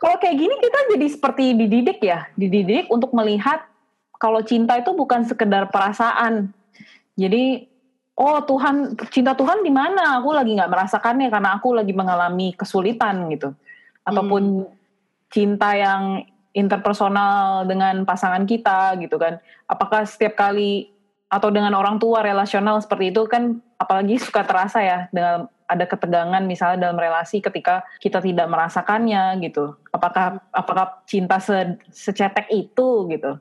Kalau 0.00 0.16
kayak 0.16 0.36
gini 0.40 0.54
kita 0.56 0.78
jadi 0.96 1.06
seperti 1.12 1.44
dididik 1.52 2.00
ya, 2.00 2.24
dididik 2.32 2.88
untuk 2.88 3.12
melihat 3.12 3.68
kalau 4.16 4.40
cinta 4.40 4.80
itu 4.80 4.96
bukan 4.96 5.28
sekedar 5.28 5.68
perasaan. 5.68 6.56
Jadi, 7.20 7.68
oh 8.16 8.40
Tuhan, 8.40 8.96
cinta 9.12 9.36
Tuhan 9.36 9.60
di 9.60 9.68
mana? 9.68 10.16
Aku 10.24 10.32
lagi 10.32 10.56
nggak 10.56 10.72
merasakannya 10.72 11.28
karena 11.28 11.50
aku 11.60 11.76
lagi 11.76 11.92
mengalami 11.92 12.56
kesulitan 12.56 13.28
gitu. 13.28 13.52
Ataupun 14.00 14.64
cinta 15.28 15.76
yang 15.76 16.24
interpersonal 16.56 17.68
dengan 17.68 18.08
pasangan 18.08 18.48
kita 18.48 18.96
gitu 19.04 19.20
kan. 19.20 19.36
Apakah 19.68 20.08
setiap 20.08 20.32
kali 20.34 20.90
atau 21.30 21.52
dengan 21.52 21.76
orang 21.78 22.00
tua 22.00 22.26
relasional 22.26 22.82
seperti 22.82 23.14
itu 23.14 23.22
kan 23.30 23.62
apalagi 23.78 24.18
suka 24.18 24.42
terasa 24.42 24.82
ya 24.82 25.06
dengan 25.14 25.46
ada 25.70 25.86
ketegangan 25.86 26.42
misalnya 26.42 26.90
dalam 26.90 26.98
relasi 26.98 27.38
ketika 27.38 27.86
kita 28.02 28.18
tidak 28.18 28.50
merasakannya 28.50 29.38
gitu. 29.46 29.78
Apakah 29.94 30.42
apakah 30.50 31.06
cinta 31.06 31.38
se, 31.38 31.78
secetek 31.94 32.50
itu 32.50 33.06
gitu? 33.06 33.38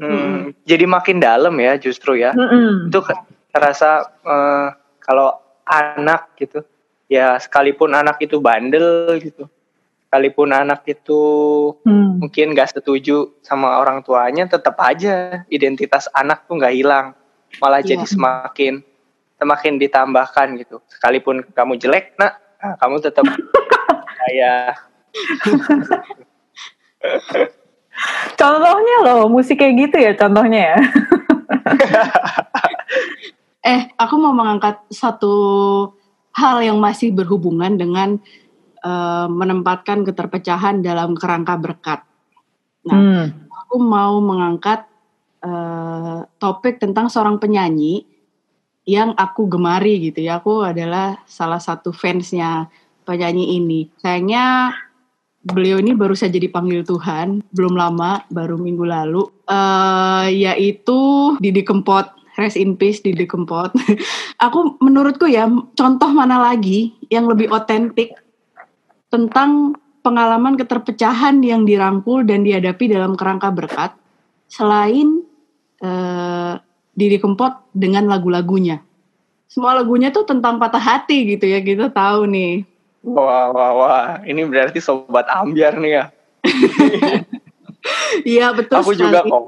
Hmm, 0.00 0.56
Jadi 0.64 0.84
makin 0.88 1.20
dalam 1.20 1.52
ya 1.60 1.76
justru 1.76 2.16
ya. 2.16 2.32
Itu 2.88 3.04
ke- 3.04 3.28
terasa 3.52 4.08
eh, 4.24 4.68
kalau 5.00 5.36
anak 5.64 6.32
gitu, 6.36 6.64
ya 7.08 7.36
sekalipun 7.36 7.92
anak 7.92 8.20
itu 8.20 8.36
bandel 8.40 9.16
gitu, 9.20 9.48
sekalipun 10.08 10.52
anak 10.52 10.84
itu 10.84 11.20
Hmm. 11.82 12.20
mungkin 12.20 12.54
gak 12.54 12.76
setuju 12.76 13.32
sama 13.40 13.80
orang 13.80 14.00
tuanya, 14.04 14.48
tetap 14.48 14.76
aja 14.80 15.44
identitas 15.48 16.08
anak 16.12 16.44
tuh 16.46 16.56
nggak 16.60 16.74
hilang, 16.76 17.06
malah 17.60 17.80
Iya. 17.82 17.96
jadi 17.96 18.06
semakin 18.06 18.74
semakin 19.36 19.76
ditambahkan 19.80 20.56
gitu. 20.60 20.80
Sekalipun 20.88 21.44
kamu 21.52 21.76
jelek, 21.76 22.16
nak, 22.16 22.40
nah, 22.60 22.74
kamu 22.80 23.00
tetap 23.04 23.24
kayak 24.24 24.76
Contohnya 28.36 28.96
loh, 29.08 29.32
musik 29.32 29.56
kayak 29.56 29.88
gitu 29.88 29.96
ya 29.96 30.12
contohnya 30.12 30.60
ya. 30.74 30.78
Eh, 33.66 33.82
aku 33.98 34.14
mau 34.14 34.30
mengangkat 34.30 34.78
satu 34.94 35.34
hal 36.38 36.62
yang 36.62 36.78
masih 36.78 37.10
berhubungan 37.10 37.74
dengan 37.74 38.14
eh, 38.78 39.26
menempatkan 39.26 40.06
keterpecahan 40.06 40.86
dalam 40.86 41.18
kerangka 41.18 41.58
berkat. 41.58 42.00
Nah, 42.86 42.94
Hmm. 42.94 43.26
aku 43.50 43.82
mau 43.82 44.22
mengangkat 44.22 44.86
eh, 45.42 46.18
topik 46.38 46.78
tentang 46.78 47.10
seorang 47.10 47.42
penyanyi 47.42 48.06
yang 48.86 49.12
aku 49.18 49.50
gemari 49.50 49.98
gitu 50.08 50.22
ya. 50.22 50.38
Aku 50.38 50.62
adalah 50.62 51.20
salah 51.26 51.58
satu 51.58 51.90
fansnya 51.90 52.70
penyanyi 53.02 53.58
ini. 53.58 53.90
Sayangnya 53.98 54.72
beliau 55.42 55.82
ini 55.82 55.92
baru 55.92 56.14
saja 56.14 56.38
dipanggil 56.38 56.86
Tuhan, 56.86 57.42
belum 57.50 57.74
lama, 57.74 58.22
baru 58.30 58.56
minggu 58.56 58.86
lalu. 58.86 59.26
eh 59.50 60.26
yaitu 60.32 60.98
Didi 61.42 61.66
Kempot. 61.66 62.14
Rest 62.36 62.60
in 62.60 62.76
peace 62.78 63.02
Didi 63.02 63.26
Kempot. 63.26 63.74
aku 64.46 64.78
menurutku 64.78 65.26
ya 65.26 65.50
contoh 65.74 66.10
mana 66.14 66.38
lagi 66.38 66.94
yang 67.10 67.26
lebih 67.26 67.50
otentik 67.50 68.14
tentang 69.10 69.74
pengalaman 70.04 70.54
keterpecahan 70.54 71.42
yang 71.42 71.66
dirangkul 71.66 72.22
dan 72.22 72.46
dihadapi 72.46 72.92
dalam 72.92 73.18
kerangka 73.18 73.50
berkat 73.50 73.90
selain 74.46 75.24
eh, 75.82 76.54
Didi 76.96 77.20
Kempot 77.20 77.52
dengan 77.70 78.08
lagu-lagunya. 78.08 78.80
Semua 79.46 79.76
lagunya 79.76 80.08
tuh 80.08 80.24
tentang 80.24 80.56
patah 80.56 80.80
hati 80.80 81.36
gitu 81.36 81.44
ya, 81.44 81.60
kita 81.60 81.92
tahu 81.92 82.24
nih. 82.26 82.64
wah 83.06 83.54
wah 83.54 83.70
wah, 83.70 84.06
ini 84.26 84.42
berarti 84.42 84.80
sobat 84.80 85.28
ambiar 85.28 85.76
nih 85.76 85.92
ya. 85.92 86.04
Iya 88.26 88.50
betul 88.50 88.82
Aku 88.82 88.90
sekali. 88.90 89.14
juga 89.14 89.20
kok. 89.22 89.42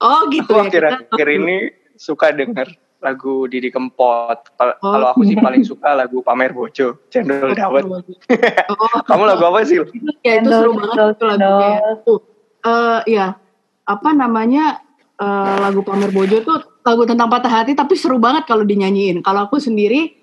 Oh 0.00 0.20
gitu 0.26 0.50
Aku 0.50 0.58
ya. 0.58 0.66
akhir-akhir 0.66 1.26
ini 1.30 1.56
suka 1.94 2.34
denger 2.34 2.66
lagu 2.98 3.46
Didi 3.46 3.70
Kempot. 3.70 4.38
Kal- 4.56 4.74
Oh. 4.80 4.90
Kalau 4.90 5.06
aku 5.12 5.22
sih 5.22 5.36
paling 5.36 5.62
suka 5.62 5.94
lagu 5.94 6.18
Pamer 6.20 6.50
Bojo, 6.50 6.98
Cendol 7.08 7.54
Dawet. 7.54 7.84
Oh, 8.72 8.96
Kamu 9.06 9.22
lagu 9.22 9.44
apa 9.44 9.62
sih? 9.62 9.78
ya 10.20 10.40
itu 10.40 10.48
seru 10.50 10.72
banget 10.74 10.96
Cendol, 10.96 11.10
itu 11.14 11.24
lagunya. 11.28 11.78
Tuh, 12.02 12.18
eh, 12.60 13.00
ya 13.06 13.26
apa 13.84 14.08
namanya 14.10 14.64
eh, 15.14 15.56
lagu 15.60 15.80
Pamer 15.84 16.10
Bojo 16.10 16.42
tuh 16.42 16.58
lagu 16.90 17.06
tentang 17.06 17.30
patah 17.30 17.62
hati 17.62 17.78
tapi 17.78 17.94
seru 17.94 18.18
banget 18.18 18.44
kalau 18.50 18.66
dinyanyiin. 18.66 19.22
Kalau 19.22 19.46
aku 19.46 19.62
sendiri 19.62 20.18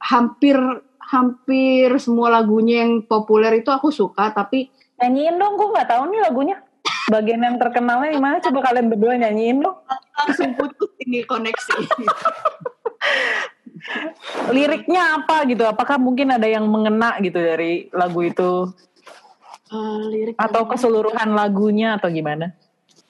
hampir 0.00 0.56
hampir 1.02 1.90
semua 1.98 2.30
lagunya 2.30 2.86
yang 2.86 3.02
populer 3.04 3.60
itu 3.60 3.70
aku 3.70 3.90
suka 3.90 4.30
tapi 4.30 4.70
Nyanyiin 4.96 5.36
dong, 5.36 5.60
gue 5.60 5.68
nggak 5.76 5.88
tahu 5.92 6.02
nih 6.08 6.20
lagunya. 6.24 6.56
Bagian 7.12 7.42
yang 7.44 7.56
terkenalnya 7.60 8.10
di 8.16 8.20
mana? 8.22 8.36
Coba 8.40 8.58
kalian 8.70 8.88
berdua 8.90 9.14
nyanyiin 9.20 9.60
dong. 9.62 9.76
langsung 10.16 10.56
putus 10.56 10.90
ini 11.04 11.20
koneksi. 11.28 11.76
Liriknya 14.56 15.20
apa 15.20 15.44
gitu? 15.44 15.68
Apakah 15.68 16.00
mungkin 16.00 16.32
ada 16.32 16.48
yang 16.48 16.64
mengena 16.66 17.20
gitu 17.20 17.36
dari 17.36 17.92
lagu 17.92 18.24
itu? 18.24 18.72
Eh, 19.68 20.00
lirik 20.08 20.34
Atau 20.40 20.64
keseluruhan 20.66 21.36
lagunya 21.36 22.00
atau 22.00 22.08
gimana? 22.08 22.56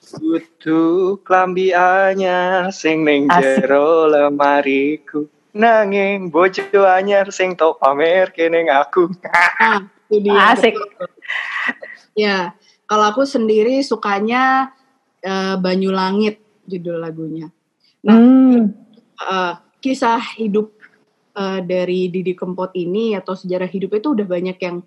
Butuh 0.06 1.18
klambi 1.26 1.74
anyar 1.74 2.70
sing 2.70 3.02
ning 3.02 3.26
jero 3.26 4.06
lemariku. 4.06 5.26
Nanging 5.50 6.30
bojo 6.30 6.62
anyar 6.86 7.34
sing 7.34 7.58
tok 7.58 7.82
pamer 7.82 8.30
kene 8.30 8.70
aku. 8.70 9.10
Nah, 9.26 9.82
dia. 10.06 10.54
Asik. 10.54 10.78
Ya, 12.14 12.54
kalau 12.86 13.10
aku 13.10 13.26
sendiri 13.26 13.82
sukanya 13.82 14.70
eh, 15.18 15.58
Banyu 15.58 15.90
Langit 15.90 16.38
judul 16.70 17.02
lagunya. 17.02 17.50
Hmm. 18.06 18.70
Eh, 19.18 19.54
kisah 19.82 20.22
hidup 20.38 20.70
eh, 21.34 21.60
dari 21.66 22.06
Didi 22.06 22.38
Kempot 22.38 22.70
ini 22.78 23.18
atau 23.18 23.34
sejarah 23.34 23.66
hidup 23.66 23.98
itu 23.98 24.14
udah 24.14 24.26
banyak 24.28 24.58
yang 24.62 24.78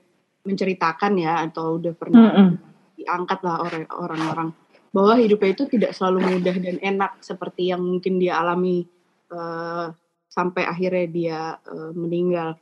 menceritakan 0.47 1.19
ya 1.19 1.43
atau 1.43 1.75
udah 1.75 1.93
pernah 1.93 2.31
Mm-mm. 2.31 2.49
diangkat 2.95 3.39
lah 3.43 3.59
orang- 3.59 3.91
orang-orang 3.91 4.49
bahwa 4.89 5.13
hidupnya 5.17 5.53
itu 5.53 5.65
tidak 5.69 5.91
selalu 5.93 6.37
mudah 6.37 6.55
dan 6.57 6.77
enak 6.81 7.21
seperti 7.21 7.69
yang 7.69 7.81
mungkin 7.81 8.17
dia 8.17 8.41
alami 8.41 8.85
eh, 9.29 9.87
sampai 10.29 10.63
akhirnya 10.65 11.05
dia 11.09 11.39
eh, 11.57 11.91
meninggal. 11.93 12.57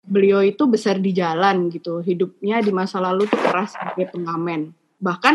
Beliau 0.00 0.40
itu 0.40 0.64
besar 0.64 0.96
di 0.96 1.12
jalan 1.12 1.68
gitu, 1.68 2.00
hidupnya 2.00 2.64
di 2.64 2.72
masa 2.72 2.98
lalu 2.98 3.28
tuh 3.28 3.36
keras 3.36 3.76
sebagai 3.76 4.16
pengamen. 4.16 4.72
Bahkan 4.96 5.34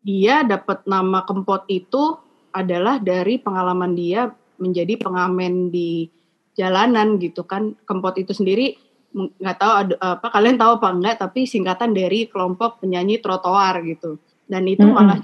dia 0.00 0.46
dapat 0.46 0.86
nama 0.88 1.26
Kempot 1.26 1.66
itu 1.68 2.16
adalah 2.54 3.02
dari 3.02 3.36
pengalaman 3.42 3.92
dia 3.92 4.30
menjadi 4.62 4.94
pengamen 5.00 5.74
di 5.74 6.06
jalanan 6.54 7.18
gitu 7.18 7.42
kan. 7.44 7.74
Kempot 7.82 8.14
itu 8.16 8.30
sendiri 8.30 8.78
nggak 9.10 9.58
tahu 9.58 9.72
apa 9.98 10.26
kalian 10.30 10.54
tahu 10.54 10.78
apa 10.78 10.88
enggak 10.94 11.16
tapi 11.18 11.42
singkatan 11.42 11.90
dari 11.90 12.30
kelompok 12.30 12.78
penyanyi 12.78 13.18
trotoar 13.18 13.82
gitu. 13.82 14.22
Dan 14.50 14.66
itu 14.66 14.82
Mm-mm. 14.82 14.96
malah 14.98 15.20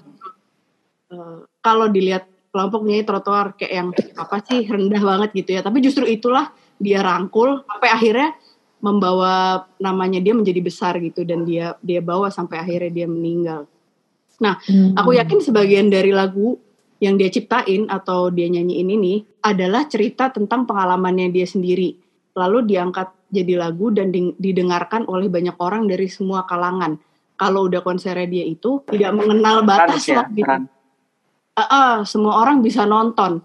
eh, 1.10 1.38
kalau 1.58 1.90
dilihat 1.90 2.30
kelompok 2.54 2.86
penyanyi 2.86 3.04
trotoar 3.04 3.46
kayak 3.58 3.72
yang 3.74 3.88
apa 4.16 4.36
sih 4.46 4.62
rendah 4.64 5.02
banget 5.02 5.30
gitu 5.34 5.50
ya. 5.58 5.60
Tapi 5.66 5.82
justru 5.82 6.06
itulah 6.06 6.54
dia 6.78 7.02
rangkul 7.02 7.66
sampai 7.66 7.90
akhirnya 7.90 8.28
membawa 8.78 9.66
namanya 9.82 10.22
dia 10.22 10.36
menjadi 10.36 10.60
besar 10.62 10.94
gitu 11.02 11.26
dan 11.26 11.42
dia 11.42 11.74
dia 11.82 11.98
bawa 11.98 12.30
sampai 12.30 12.62
akhirnya 12.62 12.92
dia 13.02 13.06
meninggal. 13.10 13.66
Nah, 14.36 14.60
Aku 15.00 15.16
yakin 15.16 15.40
sebagian 15.40 15.88
dari 15.88 16.12
lagu 16.12 16.60
yang 17.00 17.16
dia 17.20 17.28
ciptain 17.28 17.88
atau 17.88 18.32
dia 18.32 18.48
nyanyiin 18.48 18.88
ini 18.88 19.14
adalah 19.44 19.84
cerita 19.88 20.32
tentang 20.32 20.64
pengalamannya 20.64 21.32
dia 21.32 21.44
sendiri. 21.44 21.96
Lalu 22.36 22.68
diangkat 22.72 23.12
jadi 23.32 23.56
lagu 23.56 23.92
dan 23.92 24.12
di- 24.12 24.36
didengarkan 24.36 25.08
oleh 25.08 25.28
banyak 25.28 25.56
orang 25.56 25.88
dari 25.88 26.08
semua 26.08 26.44
kalangan. 26.44 27.00
Kalau 27.36 27.68
udah 27.68 27.84
konsernya 27.84 28.24
dia 28.24 28.44
itu 28.48 28.80
tidak 28.88 29.12
mengenal 29.12 29.60
batas 29.62 30.08
ya, 30.08 30.24
lah 30.24 30.28
gitu. 30.32 30.56
Ah, 31.56 31.62
ah, 31.68 31.94
semua 32.04 32.40
orang 32.40 32.60
bisa 32.60 32.84
nonton 32.84 33.44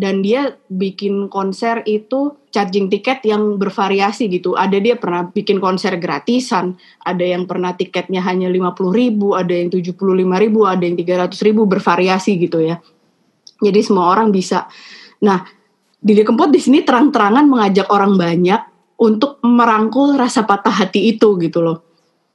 dan 0.00 0.24
dia 0.24 0.56
bikin 0.72 1.28
konser 1.28 1.84
itu 1.84 2.32
charging 2.48 2.88
tiket 2.88 3.20
yang 3.28 3.60
bervariasi 3.60 4.32
gitu. 4.32 4.56
Ada 4.56 4.80
dia 4.80 4.96
pernah 4.96 5.28
bikin 5.28 5.60
konser 5.60 6.00
gratisan, 6.00 6.72
ada 7.04 7.20
yang 7.20 7.44
pernah 7.44 7.76
tiketnya 7.76 8.24
hanya 8.24 8.48
50.000 8.48 8.96
ribu, 8.96 9.36
ada 9.36 9.52
yang 9.52 9.68
75.000 9.68 10.40
ribu, 10.40 10.64
ada 10.64 10.80
yang 10.80 10.96
300 10.96 11.36
ribu 11.44 11.68
bervariasi 11.68 12.32
gitu 12.40 12.64
ya. 12.64 12.80
Jadi 13.60 13.80
semua 13.84 14.08
orang 14.08 14.32
bisa. 14.32 14.64
Nah, 15.20 15.44
Didi 16.00 16.24
Kempot 16.24 16.48
di 16.48 16.64
sini 16.64 16.80
terang-terangan 16.80 17.44
mengajak 17.44 17.92
orang 17.92 18.16
banyak 18.16 18.60
untuk 19.04 19.36
merangkul 19.44 20.16
rasa 20.16 20.48
patah 20.48 20.72
hati 20.72 21.12
itu 21.12 21.36
gitu 21.36 21.60
loh. 21.60 21.89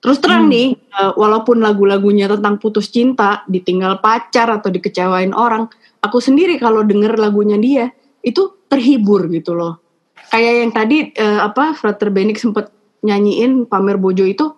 Terus 0.05 0.21
terang 0.21 0.45
Hmm. 0.45 0.53
nih, 0.53 0.67
eh, 0.77 1.11
walaupun 1.17 1.65
lagu-lagunya 1.65 2.29
tentang 2.29 2.61
putus 2.61 2.93
cinta, 2.93 3.41
ditinggal 3.49 4.05
pacar 4.05 4.53
atau 4.53 4.69
dikecewain 4.69 5.33
orang, 5.33 5.65
aku 5.97 6.21
sendiri 6.21 6.61
kalau 6.61 6.85
denger 6.85 7.17
lagunya 7.17 7.57
dia 7.57 7.89
itu 8.21 8.53
terhibur 8.69 9.25
gitu 9.33 9.57
loh. 9.57 9.81
Kayak 10.29 10.53
yang 10.61 10.71
tadi 10.77 11.09
eh, 11.09 11.39
apa 11.41 11.73
Frater 11.73 12.13
Benik 12.13 12.37
sempet 12.37 12.69
nyanyiin 13.01 13.65
pamer 13.65 13.97
bojo 13.97 14.21
itu, 14.29 14.53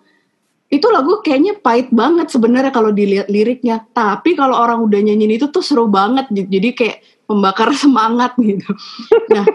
itu 0.68 0.84
lagu 0.92 1.24
kayaknya 1.24 1.56
pahit 1.56 1.88
banget 1.96 2.28
sebenarnya 2.28 2.68
kalau 2.68 2.92
dilihat 2.92 3.32
liriknya. 3.32 3.88
Tapi 3.88 4.36
kalau 4.36 4.52
orang 4.52 4.84
udah 4.84 5.00
nyanyiin 5.00 5.40
itu 5.40 5.48
tuh 5.48 5.64
seru 5.64 5.88
banget, 5.88 6.28
jadi 6.28 6.76
kayak 6.76 6.96
membakar 7.24 7.72
semangat 7.88 8.36
gitu. 8.36 8.68
Nah, 9.32 9.48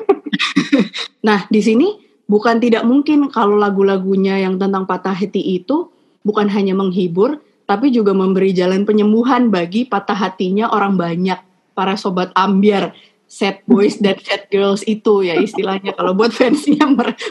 nah 1.28 1.40
di 1.54 1.62
sini 1.62 2.03
bukan 2.28 2.60
tidak 2.60 2.84
mungkin 2.88 3.28
kalau 3.30 3.60
lagu-lagunya 3.60 4.40
yang 4.40 4.56
tentang 4.60 4.88
patah 4.88 5.16
hati 5.16 5.60
itu 5.60 5.92
bukan 6.24 6.48
hanya 6.48 6.74
menghibur, 6.74 7.44
tapi 7.68 7.92
juga 7.92 8.12
memberi 8.16 8.56
jalan 8.56 8.84
penyembuhan 8.88 9.52
bagi 9.52 9.88
patah 9.88 10.16
hatinya 10.16 10.72
orang 10.72 10.96
banyak, 10.96 11.40
para 11.76 11.96
sobat 12.00 12.32
ambiar, 12.36 12.96
sad 13.34 13.66
boys 13.66 13.98
dan 13.98 14.14
sad 14.22 14.46
girls 14.54 14.86
itu 14.86 15.26
ya 15.26 15.36
istilahnya. 15.42 15.98
Kalau 15.98 16.14
buat 16.14 16.30
fansnya 16.30 16.86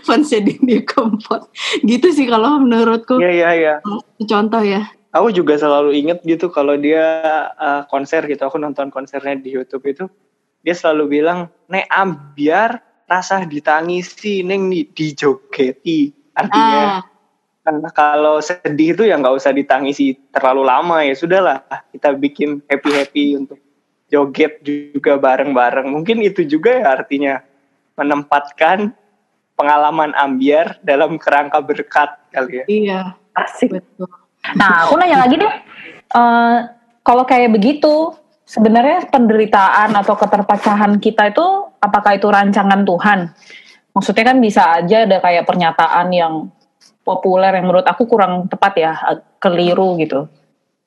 fansnya 0.07 0.41
Didi 0.43 0.83
Kempot 0.83 1.47
gitu 1.87 2.11
sih 2.11 2.27
kalau 2.27 2.59
menurutku. 2.59 3.23
Iya 3.23 3.31
iya 3.31 3.51
iya. 3.55 3.75
contoh 4.27 4.63
ya. 4.63 4.91
Aku 5.13 5.29
juga 5.29 5.61
selalu 5.61 5.93
inget 5.93 6.25
gitu 6.25 6.49
kalau 6.49 6.73
dia 6.75 7.21
uh, 7.61 7.85
konser 7.87 8.25
gitu. 8.25 8.49
Aku 8.49 8.57
nonton 8.57 8.89
konsernya 8.89 9.37
di 9.37 9.53
YouTube 9.53 9.85
itu, 9.85 10.09
dia 10.65 10.73
selalu 10.73 11.21
bilang, 11.21 11.53
"Nek 11.69 11.85
ambiar 11.93 12.81
rasa 13.13 13.45
ditangisi, 13.45 14.41
neng 14.41 14.73
di 14.73 14.89
dijogeti." 14.89 16.13
Artinya 16.33 16.83
ah 17.01 17.11
Nah, 17.63 17.95
kalau 17.95 18.43
sedih 18.43 18.91
itu 18.91 19.07
ya 19.07 19.15
nggak 19.15 19.39
usah 19.39 19.55
ditangisi 19.55 20.19
terlalu 20.35 20.67
lama 20.67 21.07
ya 21.07 21.15
sudahlah 21.15 21.63
kita 21.95 22.11
bikin 22.19 22.59
happy 22.67 22.91
happy 22.91 23.25
untuk 23.39 23.63
joget 24.11 24.59
juga 24.67 25.15
bareng-bareng 25.15 25.87
mungkin 25.87 26.27
itu 26.27 26.43
juga 26.43 26.83
ya 26.83 26.99
artinya 26.99 27.39
menempatkan 27.95 28.91
pengalaman 29.55 30.11
ambiar 30.19 30.83
dalam 30.83 31.23
kerangka 31.23 31.63
berkat 31.63 32.11
kali 32.35 32.51
ya 32.51 32.65
iya 32.67 33.01
Asik. 33.39 33.79
betul 33.79 34.11
Nah, 34.59 34.87
aku 34.87 34.99
nanya 34.99 35.23
lagi 35.23 35.39
deh. 35.39 35.55
Eh, 36.13 36.59
kalau 37.07 37.23
kayak 37.23 37.55
begitu, 37.55 38.15
sebenarnya 38.45 39.09
penderitaan 39.09 39.95
atau 39.97 40.15
keterpecahan 40.19 40.99
kita 40.99 41.33
itu 41.33 41.47
apakah 41.79 42.17
itu 42.17 42.29
rancangan 42.29 42.83
Tuhan? 42.87 43.19
Maksudnya 43.93 44.25
kan 44.25 44.39
bisa 44.41 44.63
aja 44.81 45.05
ada 45.05 45.21
kayak 45.21 45.45
pernyataan 45.45 46.09
yang 46.15 46.49
populer 47.05 47.53
yang 47.53 47.69
menurut 47.69 47.85
aku 47.85 48.09
kurang 48.09 48.49
tepat 48.49 48.73
ya, 48.79 48.93
keliru 49.43 50.01
gitu. 50.01 50.27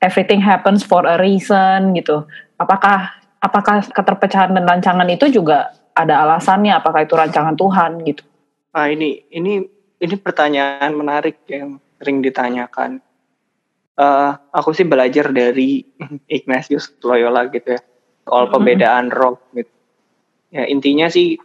Everything 0.02 0.42
happens 0.42 0.82
for 0.82 1.06
a 1.06 1.16
reason 1.18 1.94
gitu. 1.94 2.26
Apakah 2.58 3.14
apakah 3.40 3.86
keterpecahan 3.86 4.54
dan 4.54 4.66
rancangan 4.66 5.08
itu 5.08 5.30
juga 5.30 5.76
ada 5.94 6.26
alasannya? 6.26 6.74
Apakah 6.74 7.06
itu 7.06 7.14
rancangan 7.14 7.54
Tuhan 7.54 8.02
gitu? 8.04 8.26
nah 8.76 8.92
ini 8.92 9.24
ini 9.32 9.64
ini 10.04 10.16
pertanyaan 10.20 10.92
menarik 10.92 11.48
yang 11.48 11.80
sering 11.96 12.20
ditanyakan 12.20 13.00
Eh, 13.96 14.32
aku 14.52 14.76
sih 14.76 14.84
belajar 14.84 15.32
dari 15.32 15.80
Ignatius 16.28 16.92
Loyola 17.00 17.48
gitu 17.48 17.80
ya 17.80 17.82
soal 18.28 18.50
Mhm. 18.50 18.52
pembedaan 18.52 19.06
roh 19.08 19.40
gitu 19.56 19.72
ya 20.52 20.68
intinya 20.68 21.08
sih 21.08 21.40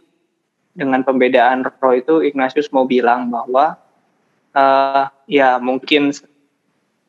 dengan 0.75 0.99
pembedaan 1.07 1.63
roh 1.63 1.93
itu 1.95 2.19
Ignatius 2.19 2.67
mau 2.75 2.83
bilang 2.83 3.31
bahwa 3.31 3.79
eh, 4.51 5.03
ya 5.31 5.63
mungkin 5.63 6.11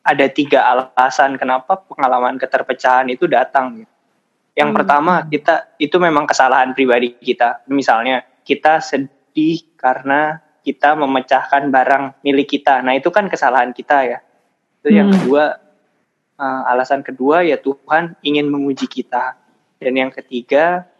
ada 0.03 0.27
tiga 0.31 0.63
alasan 0.63 1.35
kenapa 1.35 1.75
pengalaman 1.75 2.39
keterpecahan 2.39 3.11
itu 3.11 3.27
datang. 3.27 3.83
gitu. 3.83 3.91
Yang 4.55 4.69
Hmm. 4.71 4.79
pertama 4.79 5.13
kita 5.27 5.55
itu 5.79 5.97
memang 5.99 6.27
kesalahan 6.27 6.71
pribadi 6.71 7.15
kita. 7.19 7.63
Misalnya 7.67 8.23
kita 8.43 8.79
sedih 8.79 9.63
karena 9.75 10.39
kita 10.63 10.95
memecahkan 10.95 11.67
barang 11.67 12.05
milik 12.23 12.47
kita. 12.51 12.79
Nah 12.83 12.95
itu 12.95 13.11
kan 13.11 13.27
kesalahan 13.27 13.71
kita 13.71 13.99
ya. 14.07 14.19
Itu 14.83 14.91
yang 14.91 15.15
Hmm. 15.15 15.23
kedua 15.23 15.45
eh, 16.43 16.63
alasan 16.75 17.07
kedua 17.07 17.47
ya 17.47 17.55
Tuhan 17.55 18.19
ingin 18.27 18.51
menguji 18.51 18.91
kita. 18.91 19.39
Dan 19.79 19.95
yang 19.95 20.11
ketiga 20.11 20.91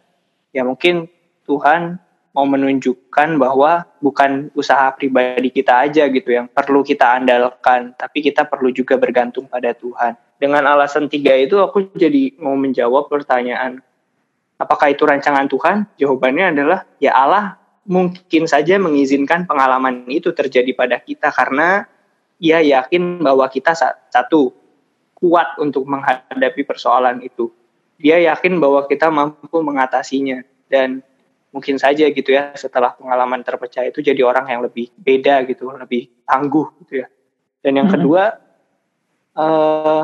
ya 0.55 0.63
mungkin 0.63 1.11
Tuhan 1.43 1.99
mau 2.33 2.49
menunjukkan 2.49 3.37
bahwa 3.37 3.85
bukan 4.01 4.49
usaha 4.57 4.89
pribadi 4.97 5.53
kita 5.53 5.85
aja 5.85 6.09
gitu 6.09 6.33
yang 6.33 6.49
perlu 6.49 6.81
kita 6.81 7.21
andalkan, 7.21 7.93
tapi 7.93 8.25
kita 8.25 8.47
perlu 8.47 8.73
juga 8.73 8.97
bergantung 8.97 9.45
pada 9.45 9.69
Tuhan. 9.75 10.17
Dengan 10.41 10.65
alasan 10.65 11.05
tiga 11.07 11.37
itu 11.37 11.61
aku 11.61 11.93
jadi 11.93 12.33
mau 12.41 12.57
menjawab 12.57 13.05
pertanyaan, 13.05 13.85
apakah 14.57 14.89
itu 14.89 15.05
rancangan 15.05 15.45
Tuhan? 15.45 15.85
Jawabannya 16.01 16.57
adalah 16.57 16.89
ya 16.97 17.13
Allah 17.13 17.61
mungkin 17.85 18.49
saja 18.49 18.81
mengizinkan 18.81 19.45
pengalaman 19.45 20.07
itu 20.09 20.33
terjadi 20.33 20.73
pada 20.73 20.97
kita 20.97 21.29
karena 21.29 21.85
ia 22.43 22.59
yakin 22.59 23.23
bahwa 23.23 23.47
kita 23.47 23.71
sa- 23.71 23.95
satu 24.11 24.51
kuat 25.15 25.55
untuk 25.63 25.87
menghadapi 25.87 26.67
persoalan 26.67 27.23
itu. 27.23 27.47
Dia 27.95 28.19
yakin 28.19 28.59
bahwa 28.59 28.83
kita 28.83 29.07
mampu 29.07 29.63
mengatasinya 29.63 30.43
dan 30.67 30.99
mungkin 31.55 31.79
saja 31.79 32.03
gitu 32.11 32.35
ya 32.35 32.51
setelah 32.59 32.91
pengalaman 32.99 33.39
terpecah 33.39 33.87
itu 33.87 34.03
jadi 34.03 34.19
orang 34.27 34.51
yang 34.51 34.59
lebih 34.67 34.91
beda 34.99 35.47
gitu, 35.47 35.71
lebih 35.71 36.11
tangguh 36.27 36.67
gitu 36.83 37.05
ya. 37.05 37.07
Dan 37.63 37.79
yang 37.79 37.87
Mhm. 37.87 37.95
kedua 37.95 38.23
eh 39.33 40.03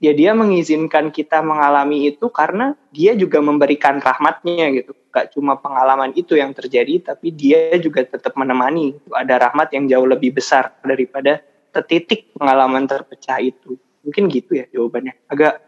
ya 0.00 0.12
dia 0.12 0.32
mengizinkan 0.36 1.08
kita 1.10 1.40
mengalami 1.40 2.12
itu 2.12 2.28
karena 2.28 2.76
dia 2.92 3.16
juga 3.16 3.40
memberikan 3.40 3.98
rahmatnya 3.98 4.68
gitu 4.72 4.92
gak 5.08 5.32
cuma 5.32 5.56
pengalaman 5.56 6.12
itu 6.12 6.36
yang 6.36 6.52
terjadi 6.52 7.14
tapi 7.14 7.32
dia 7.32 7.72
juga 7.80 8.04
tetap 8.04 8.36
menemani 8.36 8.98
ada 9.14 9.48
rahmat 9.48 9.72
yang 9.72 9.88
jauh 9.88 10.04
lebih 10.04 10.36
besar 10.36 10.76
daripada 10.84 11.40
tertitik 11.74 12.30
pengalaman 12.38 12.86
terpecah 12.86 13.42
itu 13.42 13.74
mungkin 14.06 14.30
gitu 14.30 14.62
ya 14.62 14.70
jawabannya 14.70 15.18
agak 15.26 15.58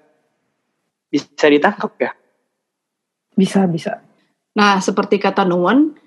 bisa 1.10 1.46
ditangkap 1.50 1.92
ya 1.98 2.12
bisa 3.34 3.66
bisa 3.66 3.98
nah 4.54 4.78
seperti 4.78 5.18
kata 5.18 5.42
Nuwon 5.42 5.98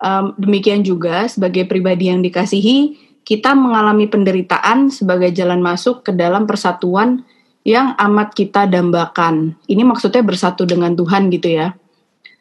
um, 0.00 0.26
demikian 0.40 0.80
juga 0.80 1.28
sebagai 1.28 1.68
pribadi 1.68 2.08
yang 2.08 2.24
dikasihi 2.24 3.06
kita 3.26 3.58
mengalami 3.58 4.06
penderitaan 4.06 4.86
sebagai 4.88 5.34
jalan 5.34 5.58
masuk 5.58 6.06
ke 6.06 6.14
dalam 6.14 6.46
persatuan 6.46 7.26
yang 7.66 7.98
amat 7.98 8.30
kita 8.38 8.70
dambakan. 8.70 9.58
Ini 9.66 9.82
maksudnya 9.82 10.22
bersatu 10.22 10.62
dengan 10.62 10.94
Tuhan 10.94 11.26
gitu 11.34 11.50
ya. 11.50 11.74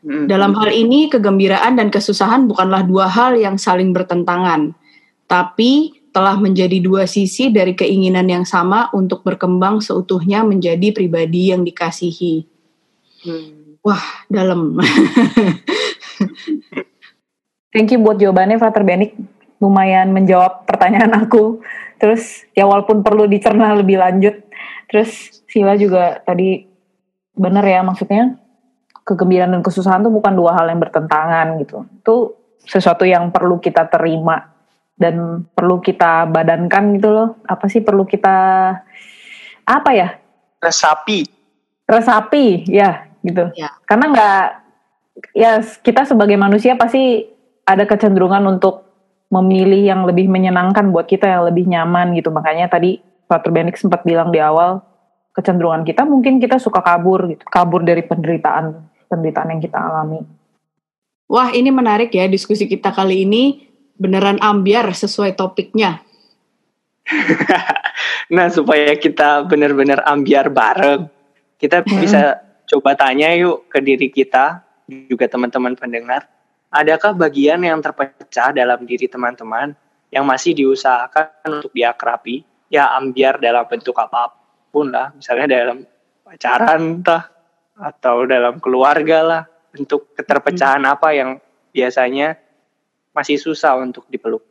Hmm. 0.06 0.30
Dalam 0.30 0.54
hal 0.54 0.70
ini 0.70 1.10
kegembiraan 1.10 1.82
dan 1.82 1.90
kesusahan 1.90 2.46
bukanlah 2.46 2.86
dua 2.86 3.10
hal 3.10 3.34
yang 3.34 3.58
saling 3.58 3.90
bertentangan, 3.90 4.78
tapi 5.26 5.98
telah 6.16 6.40
menjadi 6.40 6.80
dua 6.80 7.04
sisi 7.04 7.52
dari 7.52 7.76
keinginan 7.76 8.24
yang 8.32 8.48
sama 8.48 8.88
untuk 8.96 9.28
berkembang 9.28 9.84
seutuhnya 9.84 10.48
menjadi 10.48 10.96
pribadi 10.96 11.52
yang 11.52 11.68
dikasihi. 11.68 12.48
Hmm. 13.28 13.76
Wah, 13.84 14.24
dalam. 14.32 14.80
Thank 17.76 17.92
you 17.92 18.00
buat 18.00 18.16
jawabannya, 18.16 18.56
Frater 18.56 18.88
Benik. 18.88 19.20
Lumayan 19.60 20.16
menjawab 20.16 20.64
pertanyaan 20.64 21.12
aku. 21.28 21.60
Terus 22.00 22.48
ya 22.56 22.64
walaupun 22.64 23.04
perlu 23.04 23.28
dicerna 23.28 23.76
lebih 23.76 24.00
lanjut, 24.00 24.46
Terus 24.90 25.42
Sila 25.50 25.74
juga 25.78 26.22
tadi 26.22 26.68
benar 27.36 27.66
ya 27.68 27.84
maksudnya 27.84 28.40
kegembiraan 29.06 29.54
dan 29.54 29.62
kesusahan 29.62 30.02
itu 30.02 30.12
bukan 30.14 30.34
dua 30.34 30.56
hal 30.58 30.72
yang 30.72 30.82
bertentangan 30.82 31.60
gitu. 31.62 31.86
Itu 32.02 32.16
sesuatu 32.66 33.06
yang 33.06 33.30
perlu 33.30 33.62
kita 33.62 33.86
terima 33.92 34.55
dan 34.96 35.44
perlu 35.52 35.84
kita 35.84 36.28
badankan 36.32 37.00
gitu 37.00 37.10
loh. 37.12 37.30
Apa 37.48 37.68
sih 37.68 37.84
perlu 37.84 38.08
kita 38.08 38.36
apa 39.68 39.90
ya? 39.92 40.16
Resapi. 40.64 41.28
Resapi, 41.86 42.66
ya 42.66 43.06
gitu. 43.22 43.52
Ya. 43.54 43.76
Karena 43.86 44.06
nggak 44.10 44.44
ya 45.36 45.52
kita 45.62 46.08
sebagai 46.08 46.36
manusia 46.36 46.76
pasti 46.76 47.28
ada 47.66 47.84
kecenderungan 47.84 48.46
untuk 48.58 48.86
memilih 49.34 49.82
yang 49.82 50.02
lebih 50.06 50.30
menyenangkan 50.30 50.94
buat 50.94 51.10
kita 51.10 51.26
yang 51.26 51.44
lebih 51.50 51.66
nyaman 51.66 52.14
gitu. 52.14 52.30
Makanya 52.30 52.70
tadi 52.70 53.02
Pak 53.26 53.50
Benik 53.50 53.76
sempat 53.76 54.06
bilang 54.06 54.30
di 54.30 54.38
awal 54.38 54.86
kecenderungan 55.36 55.84
kita 55.84 56.08
mungkin 56.08 56.40
kita 56.40 56.62
suka 56.62 56.80
kabur 56.80 57.28
gitu, 57.28 57.44
kabur 57.50 57.84
dari 57.84 58.06
penderitaan 58.06 58.86
penderitaan 59.10 59.58
yang 59.58 59.62
kita 59.62 59.76
alami. 59.76 60.22
Wah 61.26 61.50
ini 61.52 61.74
menarik 61.74 62.14
ya 62.14 62.30
diskusi 62.30 62.70
kita 62.70 62.94
kali 62.94 63.26
ini 63.26 63.44
beneran 63.96 64.40
ambiar 64.44 64.92
sesuai 64.92 65.36
topiknya. 65.36 66.04
nah 68.36 68.50
supaya 68.50 68.98
kita 68.98 69.46
benar-benar 69.46 70.04
ambiar 70.06 70.50
bareng, 70.52 71.08
kita 71.60 71.86
hmm. 71.86 72.00
bisa 72.02 72.42
coba 72.66 72.98
tanya 72.98 73.32
yuk 73.38 73.70
ke 73.70 73.80
diri 73.80 74.10
kita 74.10 74.66
juga 75.10 75.26
teman-teman 75.30 75.78
pendengar, 75.78 76.28
adakah 76.74 77.14
bagian 77.14 77.62
yang 77.62 77.80
terpecah 77.80 78.52
dalam 78.52 78.84
diri 78.84 79.08
teman-teman 79.08 79.74
yang 80.14 80.26
masih 80.26 80.54
diusahakan 80.54 81.62
untuk 81.62 81.72
diakrabi 81.74 82.46
ya 82.70 82.94
ambiar 82.98 83.40
dalam 83.40 83.66
bentuk 83.68 83.96
apa 83.98 84.34
pun 84.72 84.92
lah 84.92 85.14
misalnya 85.16 85.48
dalam 85.48 85.78
pacaran 86.26 87.00
entah 87.00 87.24
atau 87.76 88.24
dalam 88.28 88.58
keluarga 88.60 89.20
lah 89.22 89.42
bentuk 89.72 90.16
keterpecahan 90.16 90.84
hmm. 90.84 90.94
apa 90.96 91.10
yang 91.12 91.30
biasanya 91.76 92.40
masih 93.16 93.40
susah 93.40 93.80
untuk 93.80 94.04
dipeluk. 94.12 94.44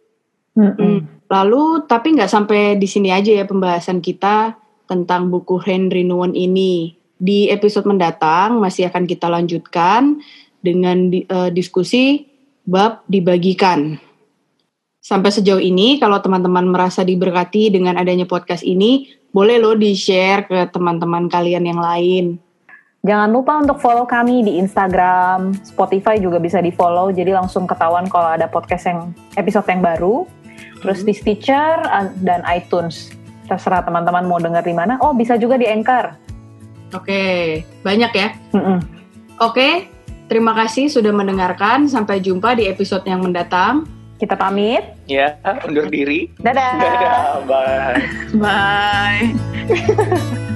Hmm. 0.56 1.04
Lalu 1.28 1.84
tapi 1.84 2.16
nggak 2.16 2.30
sampai 2.30 2.80
di 2.80 2.88
sini 2.88 3.10
aja 3.12 3.28
ya 3.28 3.44
pembahasan 3.44 4.00
kita 4.00 4.56
tentang 4.88 5.28
buku 5.28 5.60
Henry 5.60 6.02
Nuwon 6.06 6.32
ini. 6.32 6.96
Di 7.14 7.52
episode 7.52 7.86
mendatang 7.86 8.58
masih 8.58 8.90
akan 8.90 9.04
kita 9.06 9.30
lanjutkan 9.30 10.18
dengan 10.64 11.12
di, 11.12 11.28
uh, 11.28 11.52
diskusi 11.52 12.26
bab 12.64 13.04
dibagikan. 13.06 14.00
Sampai 15.04 15.28
sejauh 15.28 15.60
ini, 15.60 16.00
kalau 16.00 16.16
teman-teman 16.24 16.64
merasa 16.64 17.04
diberkati 17.04 17.68
dengan 17.68 18.00
adanya 18.00 18.24
podcast 18.24 18.64
ini, 18.64 19.12
boleh 19.36 19.60
lo 19.60 19.76
di-share 19.76 20.48
ke 20.48 20.58
teman-teman 20.72 21.28
kalian 21.28 21.68
yang 21.68 21.76
lain. 21.76 22.40
Jangan 23.04 23.28
lupa 23.36 23.60
untuk 23.60 23.84
follow 23.84 24.08
kami 24.08 24.40
di 24.40 24.56
Instagram, 24.56 25.52
Spotify 25.60 26.16
juga 26.16 26.40
bisa 26.40 26.64
di-follow, 26.64 27.12
jadi 27.12 27.36
langsung 27.36 27.68
ketahuan 27.68 28.08
kalau 28.08 28.32
ada 28.32 28.48
podcast 28.48 28.88
yang 28.88 29.12
episode 29.36 29.68
yang 29.68 29.84
baru. 29.84 30.24
Terus 30.80 31.04
hmm. 31.04 31.08
di 31.08 31.12
Stitcher 31.12 31.84
dan 32.24 32.40
iTunes. 32.48 33.12
Terserah 33.44 33.84
teman-teman 33.84 34.24
mau 34.24 34.40
dengar 34.40 34.64
di 34.64 34.72
mana. 34.72 34.96
Oh, 35.04 35.12
bisa 35.12 35.36
juga 35.36 35.60
di 35.60 35.68
Anchor. 35.68 36.16
Oke, 36.96 37.60
banyak 37.84 38.12
ya. 38.16 38.28
Mm 38.56 38.62
-mm. 38.64 38.78
Oke, 39.44 39.90
terima 40.32 40.56
kasih 40.56 40.88
sudah 40.88 41.12
mendengarkan. 41.12 41.84
Sampai 41.90 42.24
jumpa 42.24 42.56
di 42.56 42.64
episode 42.72 43.04
yang 43.04 43.20
mendatang. 43.20 43.84
Kita 44.16 44.32
pamit. 44.32 44.96
Ya, 45.04 45.36
undur 45.68 45.92
diri. 45.92 46.32
Dadah. 46.40 46.72
Dadah, 46.80 47.16
bye. 47.44 48.00
Bye. 48.40 49.28